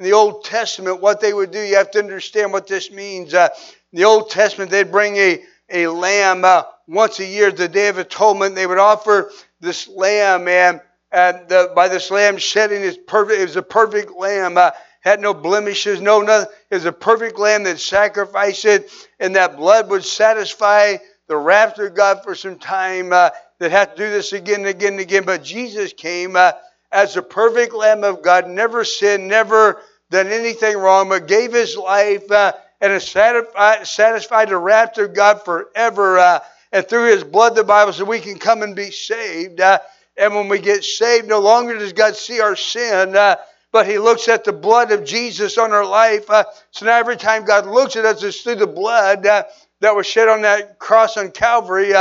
Uh, 0.00 0.04
in 0.04 0.10
the 0.10 0.12
Old 0.12 0.44
Testament, 0.44 1.00
what 1.00 1.20
they 1.20 1.32
would 1.32 1.50
do, 1.50 1.60
you 1.60 1.76
have 1.76 1.90
to 1.92 1.98
understand 1.98 2.52
what 2.52 2.66
this 2.66 2.90
means. 2.90 3.34
in 3.34 3.48
the 3.92 4.04
Old 4.04 4.30
Testament, 4.30 4.70
they'd 4.70 4.90
bring 4.90 5.16
a, 5.16 5.42
a 5.68 5.86
lamb 5.88 6.44
once 6.86 7.20
a 7.20 7.26
year, 7.26 7.50
the 7.50 7.68
Day 7.68 7.88
of 7.88 7.98
Atonement. 7.98 8.54
They 8.54 8.66
would 8.66 8.78
offer 8.78 9.30
this 9.60 9.88
lamb, 9.88 10.48
and, 10.48 10.80
and 11.12 11.48
the, 11.48 11.72
by 11.74 11.88
this 11.88 12.10
lamb 12.10 12.38
shedding 12.38 12.82
is 12.82 12.96
perfect. 12.96 13.40
It 13.40 13.44
was 13.44 13.56
a 13.56 13.62
perfect 13.62 14.12
lamb. 14.12 14.56
Uh, 14.56 14.70
had 15.00 15.20
no 15.20 15.32
blemishes, 15.32 16.00
no 16.00 16.20
nothing. 16.20 16.52
It 16.70 16.74
was 16.74 16.84
a 16.84 16.92
perfect 16.92 17.38
lamb 17.38 17.64
that 17.64 17.80
sacrificed 17.80 18.64
it, 18.64 18.90
and 19.18 19.36
that 19.36 19.56
blood 19.56 19.88
would 19.90 20.04
satisfy 20.04 20.96
the 21.26 21.36
wrath 21.36 21.78
of 21.78 21.94
God 21.94 22.22
for 22.22 22.34
some 22.34 22.58
time. 22.58 23.12
Uh, 23.12 23.30
that 23.60 23.70
had 23.70 23.94
to 23.94 24.02
do 24.02 24.10
this 24.10 24.32
again 24.32 24.60
and 24.60 24.68
again 24.68 24.92
and 24.94 25.00
again. 25.00 25.24
But 25.24 25.44
Jesus 25.44 25.92
came 25.92 26.34
uh, 26.34 26.52
as 26.90 27.16
a 27.16 27.22
perfect 27.22 27.74
Lamb 27.74 28.04
of 28.04 28.22
God, 28.22 28.48
never 28.48 28.84
sinned, 28.84 29.28
never 29.28 29.82
done 30.10 30.28
anything 30.28 30.76
wrong, 30.76 31.08
but 31.08 31.26
gave 31.26 31.52
his 31.52 31.76
life 31.76 32.30
uh, 32.30 32.52
and 32.80 32.92
has 32.92 33.08
satisfied, 33.08 33.86
satisfied 33.86 34.48
the 34.48 34.56
wrath 34.56 34.98
of 34.98 35.14
God 35.14 35.44
forever. 35.44 36.18
Uh, 36.18 36.40
and 36.72 36.86
through 36.86 37.10
his 37.10 37.24
blood, 37.24 37.54
the 37.54 37.64
Bible 37.64 37.92
says 37.92 38.04
we 38.06 38.20
can 38.20 38.38
come 38.38 38.62
and 38.62 38.76
be 38.76 38.90
saved. 38.90 39.60
Uh, 39.60 39.78
and 40.16 40.34
when 40.34 40.48
we 40.48 40.58
get 40.58 40.84
saved, 40.84 41.28
no 41.28 41.40
longer 41.40 41.78
does 41.78 41.92
God 41.92 42.16
see 42.16 42.40
our 42.40 42.56
sin, 42.56 43.16
uh, 43.16 43.36
but 43.72 43.86
he 43.86 43.98
looks 43.98 44.28
at 44.28 44.44
the 44.44 44.52
blood 44.52 44.90
of 44.90 45.04
Jesus 45.04 45.56
on 45.56 45.72
our 45.72 45.86
life. 45.86 46.28
Uh, 46.28 46.44
so 46.72 46.86
now 46.86 46.98
every 46.98 47.16
time 47.16 47.44
God 47.44 47.66
looks 47.66 47.96
at 47.96 48.04
us, 48.04 48.22
it's 48.22 48.42
through 48.42 48.56
the 48.56 48.66
blood 48.66 49.26
uh, 49.26 49.44
that 49.80 49.94
was 49.94 50.06
shed 50.06 50.28
on 50.28 50.42
that 50.42 50.78
cross 50.78 51.16
on 51.16 51.30
Calvary. 51.30 51.94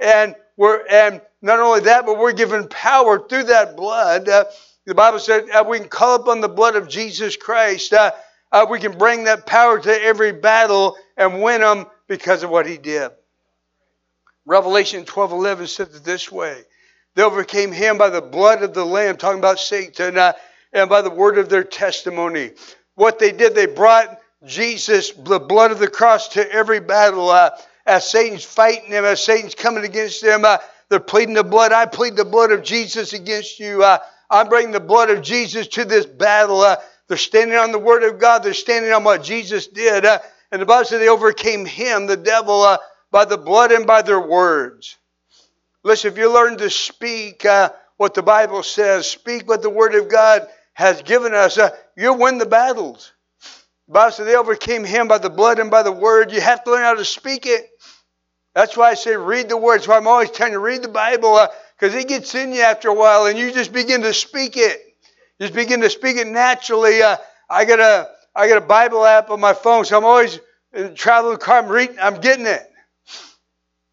And 0.00 0.34
we're, 0.56 0.86
and 0.88 1.20
not 1.42 1.60
only 1.60 1.80
that, 1.80 2.06
but 2.06 2.18
we're 2.18 2.32
given 2.32 2.68
power 2.68 3.26
through 3.28 3.44
that 3.44 3.76
blood. 3.76 4.28
Uh, 4.28 4.44
the 4.90 4.94
Bible 4.96 5.20
said 5.20 5.46
we 5.68 5.78
can 5.78 5.88
call 5.88 6.16
upon 6.16 6.40
the 6.40 6.48
blood 6.48 6.74
of 6.74 6.88
Jesus 6.88 7.36
Christ. 7.36 7.94
we 8.68 8.80
can 8.80 8.98
bring 8.98 9.22
that 9.22 9.46
power 9.46 9.78
to 9.78 10.02
every 10.02 10.32
battle 10.32 10.96
and 11.16 11.40
win 11.40 11.60
them 11.60 11.86
because 12.08 12.42
of 12.42 12.50
what 12.50 12.66
he 12.66 12.76
did. 12.76 13.12
Revelation 14.44 15.04
12 15.04 15.30
11 15.30 15.68
says 15.68 15.94
it 15.94 16.02
this 16.02 16.32
way 16.32 16.64
They 17.14 17.22
overcame 17.22 17.70
him 17.70 17.98
by 17.98 18.10
the 18.10 18.20
blood 18.20 18.64
of 18.64 18.74
the 18.74 18.84
Lamb, 18.84 19.16
talking 19.16 19.38
about 19.38 19.60
Satan, 19.60 20.18
uh, 20.18 20.32
and 20.72 20.90
by 20.90 21.02
the 21.02 21.10
word 21.10 21.38
of 21.38 21.48
their 21.48 21.62
testimony. 21.62 22.50
What 22.96 23.20
they 23.20 23.30
did, 23.30 23.54
they 23.54 23.66
brought 23.66 24.18
Jesus, 24.44 25.12
the 25.12 25.38
blood 25.38 25.70
of 25.70 25.78
the 25.78 25.86
cross, 25.86 26.30
to 26.30 26.52
every 26.52 26.80
battle. 26.80 27.30
Uh, 27.30 27.50
as 27.86 28.10
Satan's 28.10 28.42
fighting 28.42 28.90
them, 28.90 29.04
as 29.04 29.24
Satan's 29.24 29.54
coming 29.54 29.84
against 29.84 30.20
them, 30.20 30.44
uh, 30.44 30.58
they're 30.88 30.98
pleading 30.98 31.34
the 31.34 31.44
blood. 31.44 31.70
I 31.70 31.86
plead 31.86 32.16
the 32.16 32.24
blood 32.24 32.50
of 32.50 32.64
Jesus 32.64 33.12
against 33.12 33.60
you. 33.60 33.84
Uh, 34.30 34.44
I'm 34.50 34.72
the 34.72 34.80
blood 34.80 35.10
of 35.10 35.22
Jesus 35.22 35.66
to 35.68 35.84
this 35.84 36.06
battle. 36.06 36.60
Uh, 36.60 36.76
they're 37.08 37.16
standing 37.16 37.58
on 37.58 37.72
the 37.72 37.78
word 37.78 38.04
of 38.04 38.20
God. 38.20 38.42
They're 38.42 38.54
standing 38.54 38.92
on 38.92 39.02
what 39.02 39.24
Jesus 39.24 39.66
did. 39.66 40.04
Uh, 40.04 40.20
and 40.52 40.62
the 40.62 40.66
Bible 40.66 40.84
says 40.84 41.00
they 41.00 41.08
overcame 41.08 41.66
him, 41.66 42.06
the 42.06 42.16
devil, 42.16 42.62
uh, 42.62 42.78
by 43.10 43.24
the 43.24 43.38
blood 43.38 43.72
and 43.72 43.86
by 43.86 44.02
their 44.02 44.20
words. 44.20 44.96
Listen, 45.82 46.12
if 46.12 46.18
you 46.18 46.32
learn 46.32 46.58
to 46.58 46.70
speak 46.70 47.44
uh, 47.44 47.70
what 47.96 48.14
the 48.14 48.22
Bible 48.22 48.62
says, 48.62 49.10
speak 49.10 49.48
what 49.48 49.62
the 49.62 49.70
Word 49.70 49.94
of 49.94 50.08
God 50.08 50.46
has 50.74 51.02
given 51.02 51.34
us, 51.34 51.58
uh, 51.58 51.70
you'll 51.96 52.18
win 52.18 52.38
the 52.38 52.46
battles. 52.46 53.12
The 53.88 53.94
Bible 53.94 54.12
says 54.12 54.26
they 54.26 54.36
overcame 54.36 54.84
him 54.84 55.08
by 55.08 55.18
the 55.18 55.30
blood 55.30 55.58
and 55.58 55.70
by 55.70 55.82
the 55.82 55.92
Word. 55.92 56.32
You 56.32 56.40
have 56.40 56.62
to 56.64 56.70
learn 56.70 56.82
how 56.82 56.94
to 56.94 57.04
speak 57.04 57.46
it. 57.46 57.68
That's 58.54 58.76
why 58.76 58.90
I 58.90 58.94
say 58.94 59.16
read 59.16 59.48
the 59.48 59.56
Word. 59.56 59.78
That's 59.78 59.88
why 59.88 59.96
I'm 59.96 60.06
always 60.06 60.30
telling 60.30 60.52
you 60.52 60.60
read 60.60 60.82
the 60.82 60.88
Bible 60.88 61.48
because 61.80 61.94
uh, 61.94 61.98
it 61.98 62.08
gets 62.08 62.34
in 62.34 62.52
you 62.52 62.60
after 62.60 62.88
a 62.88 62.94
while 62.94 63.26
and 63.26 63.38
you 63.38 63.52
just 63.52 63.72
begin 63.72 64.02
to 64.02 64.12
speak 64.12 64.56
it. 64.56 64.80
Just 65.40 65.54
begin 65.54 65.80
to 65.80 65.88
speak 65.88 66.16
it 66.16 66.26
naturally. 66.26 67.02
Uh, 67.02 67.16
I 67.48 67.64
got 67.64 67.80
a 67.80 68.08
I 68.34 68.48
got 68.48 68.58
a 68.58 68.66
Bible 68.66 69.04
app 69.04 69.30
on 69.30 69.40
my 69.40 69.54
phone, 69.54 69.84
so 69.84 69.96
I'm 69.96 70.04
always 70.04 70.38
in 70.72 70.94
traveling 70.94 71.38
car. 71.38 71.58
I'm 71.58 71.68
reading. 71.68 71.96
I'm 72.00 72.20
getting 72.20 72.46
it. 72.46 72.70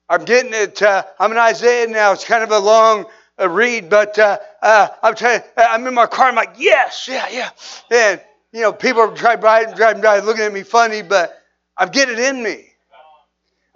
I'm 0.09 0.25
getting 0.25 0.53
it. 0.53 0.81
Uh, 0.81 1.03
I'm 1.19 1.31
in 1.31 1.37
Isaiah 1.37 1.87
now. 1.87 2.11
It's 2.11 2.25
kind 2.25 2.43
of 2.43 2.51
a 2.51 2.59
long 2.59 3.05
uh, 3.39 3.49
read, 3.49 3.89
but 3.89 4.19
uh, 4.19 4.37
uh 4.61 4.89
I'm 5.01 5.15
trying. 5.15 5.41
Uh, 5.55 5.65
I'm 5.69 5.87
in 5.87 5.93
my 5.93 6.07
car. 6.07 6.27
I'm 6.27 6.35
like, 6.35 6.55
yes, 6.57 7.07
yeah, 7.09 7.27
yeah. 7.31 7.49
And 7.89 8.21
you 8.51 8.61
know, 8.61 8.73
people 8.73 9.01
are 9.01 9.15
driving 9.15 9.41
by, 9.41 9.73
driving 9.73 10.01
by, 10.01 10.19
looking 10.19 10.43
at 10.43 10.53
me 10.53 10.63
funny, 10.63 11.01
but 11.01 11.41
I'm 11.77 11.89
getting 11.89 12.17
it 12.17 12.19
in 12.19 12.43
me. 12.43 12.66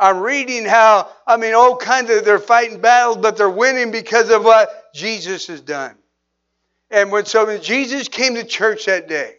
I'm 0.01 0.19
reading 0.19 0.65
how 0.65 1.07
I 1.27 1.37
mean, 1.37 1.53
all 1.53 1.77
kinds 1.77 2.09
of 2.09 2.25
they're 2.25 2.39
fighting 2.39 2.81
battles, 2.81 3.17
but 3.17 3.37
they're 3.37 3.49
winning 3.49 3.91
because 3.91 4.31
of 4.31 4.43
what 4.43 4.93
Jesus 4.95 5.45
has 5.47 5.61
done. 5.61 5.95
And 6.89 7.11
when 7.11 7.25
so 7.25 7.45
when 7.45 7.61
Jesus 7.61 8.07
came 8.07 8.33
to 8.33 8.43
church 8.43 8.87
that 8.87 9.07
day, 9.07 9.35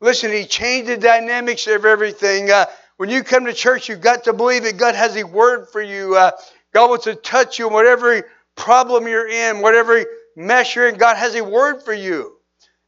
listen, 0.00 0.30
he 0.30 0.44
changed 0.44 0.88
the 0.88 0.96
dynamics 0.96 1.66
of 1.66 1.84
everything. 1.84 2.48
Uh, 2.48 2.66
when 2.96 3.10
you 3.10 3.24
come 3.24 3.44
to 3.46 3.52
church, 3.52 3.88
you've 3.88 4.00
got 4.00 4.24
to 4.24 4.32
believe 4.32 4.62
that 4.62 4.78
God 4.78 4.94
has 4.94 5.16
a 5.16 5.24
word 5.24 5.68
for 5.70 5.82
you. 5.82 6.16
Uh, 6.16 6.30
God 6.72 6.90
wants 6.90 7.04
to 7.04 7.16
touch 7.16 7.58
you 7.58 7.66
in 7.66 7.72
whatever 7.72 8.22
problem 8.54 9.08
you're 9.08 9.28
in, 9.28 9.60
whatever 9.62 10.04
mess 10.36 10.76
you're 10.76 10.88
in. 10.88 10.96
God 10.96 11.16
has 11.16 11.34
a 11.34 11.42
word 11.42 11.82
for 11.82 11.92
you. 11.92 12.36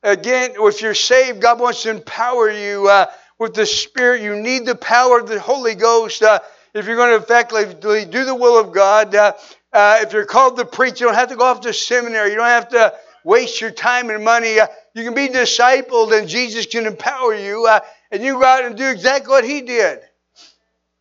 Again, 0.04 0.52
if 0.56 0.80
you're 0.80 0.94
saved, 0.94 1.42
God 1.42 1.58
wants 1.58 1.82
to 1.82 1.90
empower 1.90 2.50
you 2.50 2.88
uh, 2.88 3.06
with 3.38 3.54
the 3.54 3.66
Spirit. 3.66 4.22
You 4.22 4.36
need 4.36 4.64
the 4.64 4.76
power 4.76 5.18
of 5.18 5.28
the 5.28 5.40
Holy 5.40 5.74
Ghost 5.74 6.22
uh, 6.22 6.38
if 6.74 6.86
you're 6.86 6.96
going 6.96 7.10
to 7.10 7.22
effectively 7.22 8.04
do 8.04 8.24
the 8.24 8.34
will 8.34 8.58
of 8.58 8.72
God. 8.72 9.14
Uh, 9.14 9.32
uh, 9.72 9.98
if 10.00 10.12
you're 10.12 10.24
called 10.24 10.56
to 10.56 10.64
preach, 10.64 11.00
you 11.00 11.06
don't 11.06 11.14
have 11.14 11.28
to 11.28 11.36
go 11.36 11.44
off 11.44 11.60
to 11.62 11.72
seminary. 11.72 12.30
You 12.30 12.36
don't 12.36 12.46
have 12.46 12.70
to 12.70 12.94
waste 13.24 13.60
your 13.60 13.70
time 13.70 14.10
and 14.10 14.24
money. 14.24 14.58
Uh, 14.58 14.66
you 14.94 15.04
can 15.04 15.14
be 15.14 15.28
discipled, 15.28 16.16
and 16.16 16.28
Jesus 16.28 16.66
can 16.66 16.86
empower 16.86 17.34
you. 17.34 17.66
Uh, 17.66 17.80
and 18.10 18.22
you 18.22 18.34
go 18.34 18.44
out 18.44 18.64
and 18.64 18.76
do 18.76 18.88
exactly 18.88 19.30
what 19.30 19.44
he 19.44 19.60
did. 19.60 20.00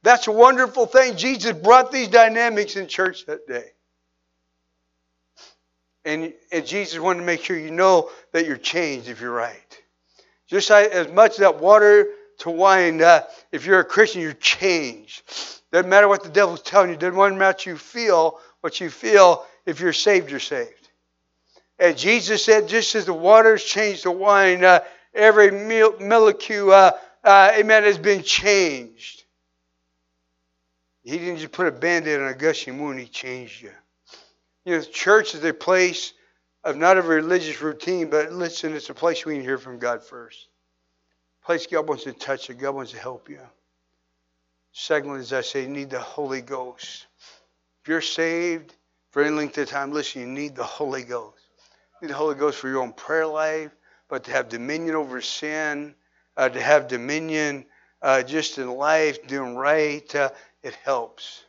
That's 0.03 0.27
a 0.27 0.31
wonderful 0.31 0.85
thing. 0.85 1.17
Jesus 1.17 1.53
brought 1.53 1.91
these 1.91 2.07
dynamics 2.07 2.75
in 2.75 2.87
church 2.87 3.25
that 3.25 3.47
day. 3.47 3.65
And, 6.05 6.33
and 6.51 6.65
Jesus 6.65 6.97
wanted 6.99 7.19
to 7.19 7.25
make 7.25 7.43
sure 7.43 7.57
you 7.57 7.71
know 7.71 8.09
that 8.31 8.45
you're 8.45 8.57
changed 8.57 9.09
if 9.09 9.19
you're 9.19 9.31
right. 9.31 9.81
Just 10.47 10.71
as 10.71 11.11
much 11.11 11.31
as 11.33 11.37
that 11.37 11.59
water 11.59 12.07
to 12.39 12.49
wine. 12.49 13.01
Uh, 13.01 13.23
if 13.51 13.65
you're 13.65 13.79
a 13.79 13.85
Christian, 13.85 14.21
you're 14.21 14.33
changed. 14.33 15.23
Doesn't 15.71 15.89
matter 15.89 16.07
what 16.07 16.23
the 16.23 16.29
devil's 16.29 16.61
telling 16.61 16.89
you. 16.89 16.97
Doesn't 16.97 17.17
matter 17.17 17.37
what 17.37 17.65
you 17.65 17.77
feel. 17.77 18.39
What 18.61 18.79
you 18.79 18.89
feel. 18.89 19.45
If 19.65 19.79
you're 19.79 19.93
saved, 19.93 20.31
you're 20.31 20.39
saved. 20.39 20.89
And 21.77 21.97
Jesus 21.97 22.43
said, 22.43 22.67
just 22.67 22.95
as 22.95 23.05
the 23.05 23.13
waters 23.13 23.63
changed 23.63 24.03
to 24.03 24.11
wine, 24.11 24.63
uh, 24.65 24.81
every 25.13 25.51
molecule, 25.51 26.71
uh, 26.71 26.91
uh, 27.23 27.51
amen, 27.57 27.83
has 27.83 27.97
been 27.97 28.23
changed. 28.23 29.23
He 31.03 31.17
didn't 31.17 31.37
just 31.37 31.53
put 31.53 31.67
a 31.67 31.71
band-aid 31.71 32.19
on 32.19 32.27
a 32.27 32.33
gushing 32.33 32.79
wound, 32.79 32.99
he 32.99 33.05
changed 33.05 33.61
you. 33.61 33.71
You 34.65 34.75
know, 34.75 34.81
church 34.83 35.33
is 35.35 35.43
a 35.43 35.53
place 35.53 36.13
of 36.63 36.75
not 36.75 36.97
a 36.97 37.01
religious 37.01 37.61
routine, 37.61 38.09
but 38.09 38.33
listen, 38.33 38.73
it's 38.73 38.89
a 38.89 38.93
place 38.93 39.25
we 39.25 39.35
can 39.35 39.41
hear 39.41 39.57
from 39.57 39.79
God 39.79 40.03
first. 40.03 40.47
A 41.41 41.45
place 41.45 41.65
God 41.65 41.87
wants 41.87 42.03
to 42.03 42.11
touch 42.11 42.49
you, 42.49 42.55
God 42.55 42.75
wants 42.75 42.91
to 42.91 42.99
help 42.99 43.29
you. 43.29 43.39
Secondly, 44.71 45.19
as 45.19 45.33
I 45.33 45.41
say, 45.41 45.63
you 45.63 45.69
need 45.69 45.89
the 45.89 45.99
Holy 45.99 46.41
Ghost. 46.41 47.07
If 47.81 47.89
you're 47.89 48.01
saved 48.01 48.75
for 49.11 49.23
any 49.23 49.35
length 49.35 49.57
of 49.57 49.67
time, 49.67 49.91
listen, 49.91 50.21
you 50.21 50.27
need 50.27 50.55
the 50.55 50.63
Holy 50.63 51.03
Ghost. 51.03 51.43
You 52.01 52.07
need 52.07 52.13
the 52.13 52.17
Holy 52.17 52.35
Ghost 52.35 52.59
for 52.59 52.69
your 52.69 52.81
own 52.81 52.93
prayer 52.93 53.27
life, 53.27 53.75
but 54.07 54.23
to 54.25 54.31
have 54.31 54.49
dominion 54.49 54.95
over 54.95 55.21
sin, 55.21 55.95
uh, 56.37 56.49
to 56.49 56.61
have 56.61 56.87
dominion 56.87 57.65
uh, 58.01 58.23
just 58.23 58.57
in 58.57 58.69
life, 58.69 59.27
doing 59.27 59.55
right, 59.55 60.15
uh, 60.15 60.29
it 60.63 60.75
helps. 60.83 61.43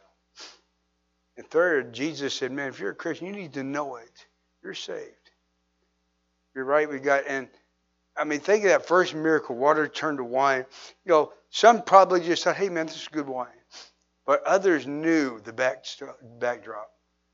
And 1.36 1.48
third, 1.48 1.92
Jesus 1.92 2.34
said, 2.34 2.52
man, 2.52 2.68
if 2.68 2.80
you're 2.80 2.90
a 2.90 2.94
Christian, 2.94 3.26
you 3.26 3.32
need 3.32 3.54
to 3.54 3.62
know 3.62 3.96
it. 3.96 4.26
You're 4.62 4.74
saved. 4.74 5.14
You're 6.54 6.64
right. 6.64 6.88
We 6.88 6.98
got, 6.98 7.24
and 7.26 7.48
I 8.20 8.24
mean, 8.24 8.40
think 8.40 8.64
of 8.64 8.70
that 8.70 8.86
first 8.86 9.14
miracle 9.14 9.56
water 9.56 9.88
turned 9.88 10.18
to 10.18 10.24
wine. 10.24 10.66
You 11.06 11.12
know, 11.12 11.32
some 11.48 11.82
probably 11.82 12.20
just 12.20 12.44
thought, 12.44 12.56
hey, 12.56 12.68
man, 12.68 12.86
this 12.86 13.00
is 13.00 13.08
good 13.08 13.26
wine. 13.26 13.48
But 14.26 14.44
others 14.44 14.86
knew 14.86 15.40
the 15.40 15.54
backdrop. 15.54 16.90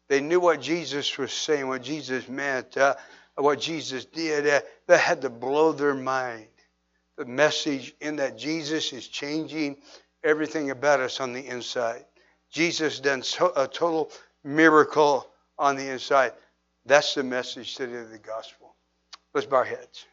They 0.09 0.20
knew 0.20 0.39
what 0.39 0.61
Jesus 0.61 1.18
was 1.18 1.32
saying, 1.32 1.66
what 1.66 1.82
Jesus 1.82 2.28
meant, 2.28 2.76
uh, 2.76 2.95
what 3.34 3.61
Jesus 3.61 4.05
did. 4.05 4.47
Uh, 4.47 4.61
that 4.87 5.01
had 5.01 5.22
to 5.22 5.28
blow 5.28 5.72
their 5.72 5.93
mind. 5.95 6.47
The 7.18 7.24
message 7.24 7.95
in 8.01 8.16
that 8.16 8.39
Jesus 8.39 8.93
is 8.93 9.09
changing 9.09 9.78
everything 10.22 10.70
about 10.70 11.01
us 11.01 11.18
on 11.18 11.32
the 11.32 11.45
inside. 11.45 12.05
Jesus 12.51 13.01
done 13.01 13.24
so, 13.24 13.53
a 13.57 13.66
total 13.66 14.12
miracle 14.45 15.26
on 15.59 15.74
the 15.74 15.89
inside. 15.91 16.32
That's 16.84 17.14
the 17.14 17.24
message 17.24 17.74
today 17.74 17.97
of 17.97 18.11
the 18.11 18.18
gospel. 18.18 18.76
Let's 19.34 19.49
bow 19.49 19.57
our 19.57 19.64
heads. 19.64 20.07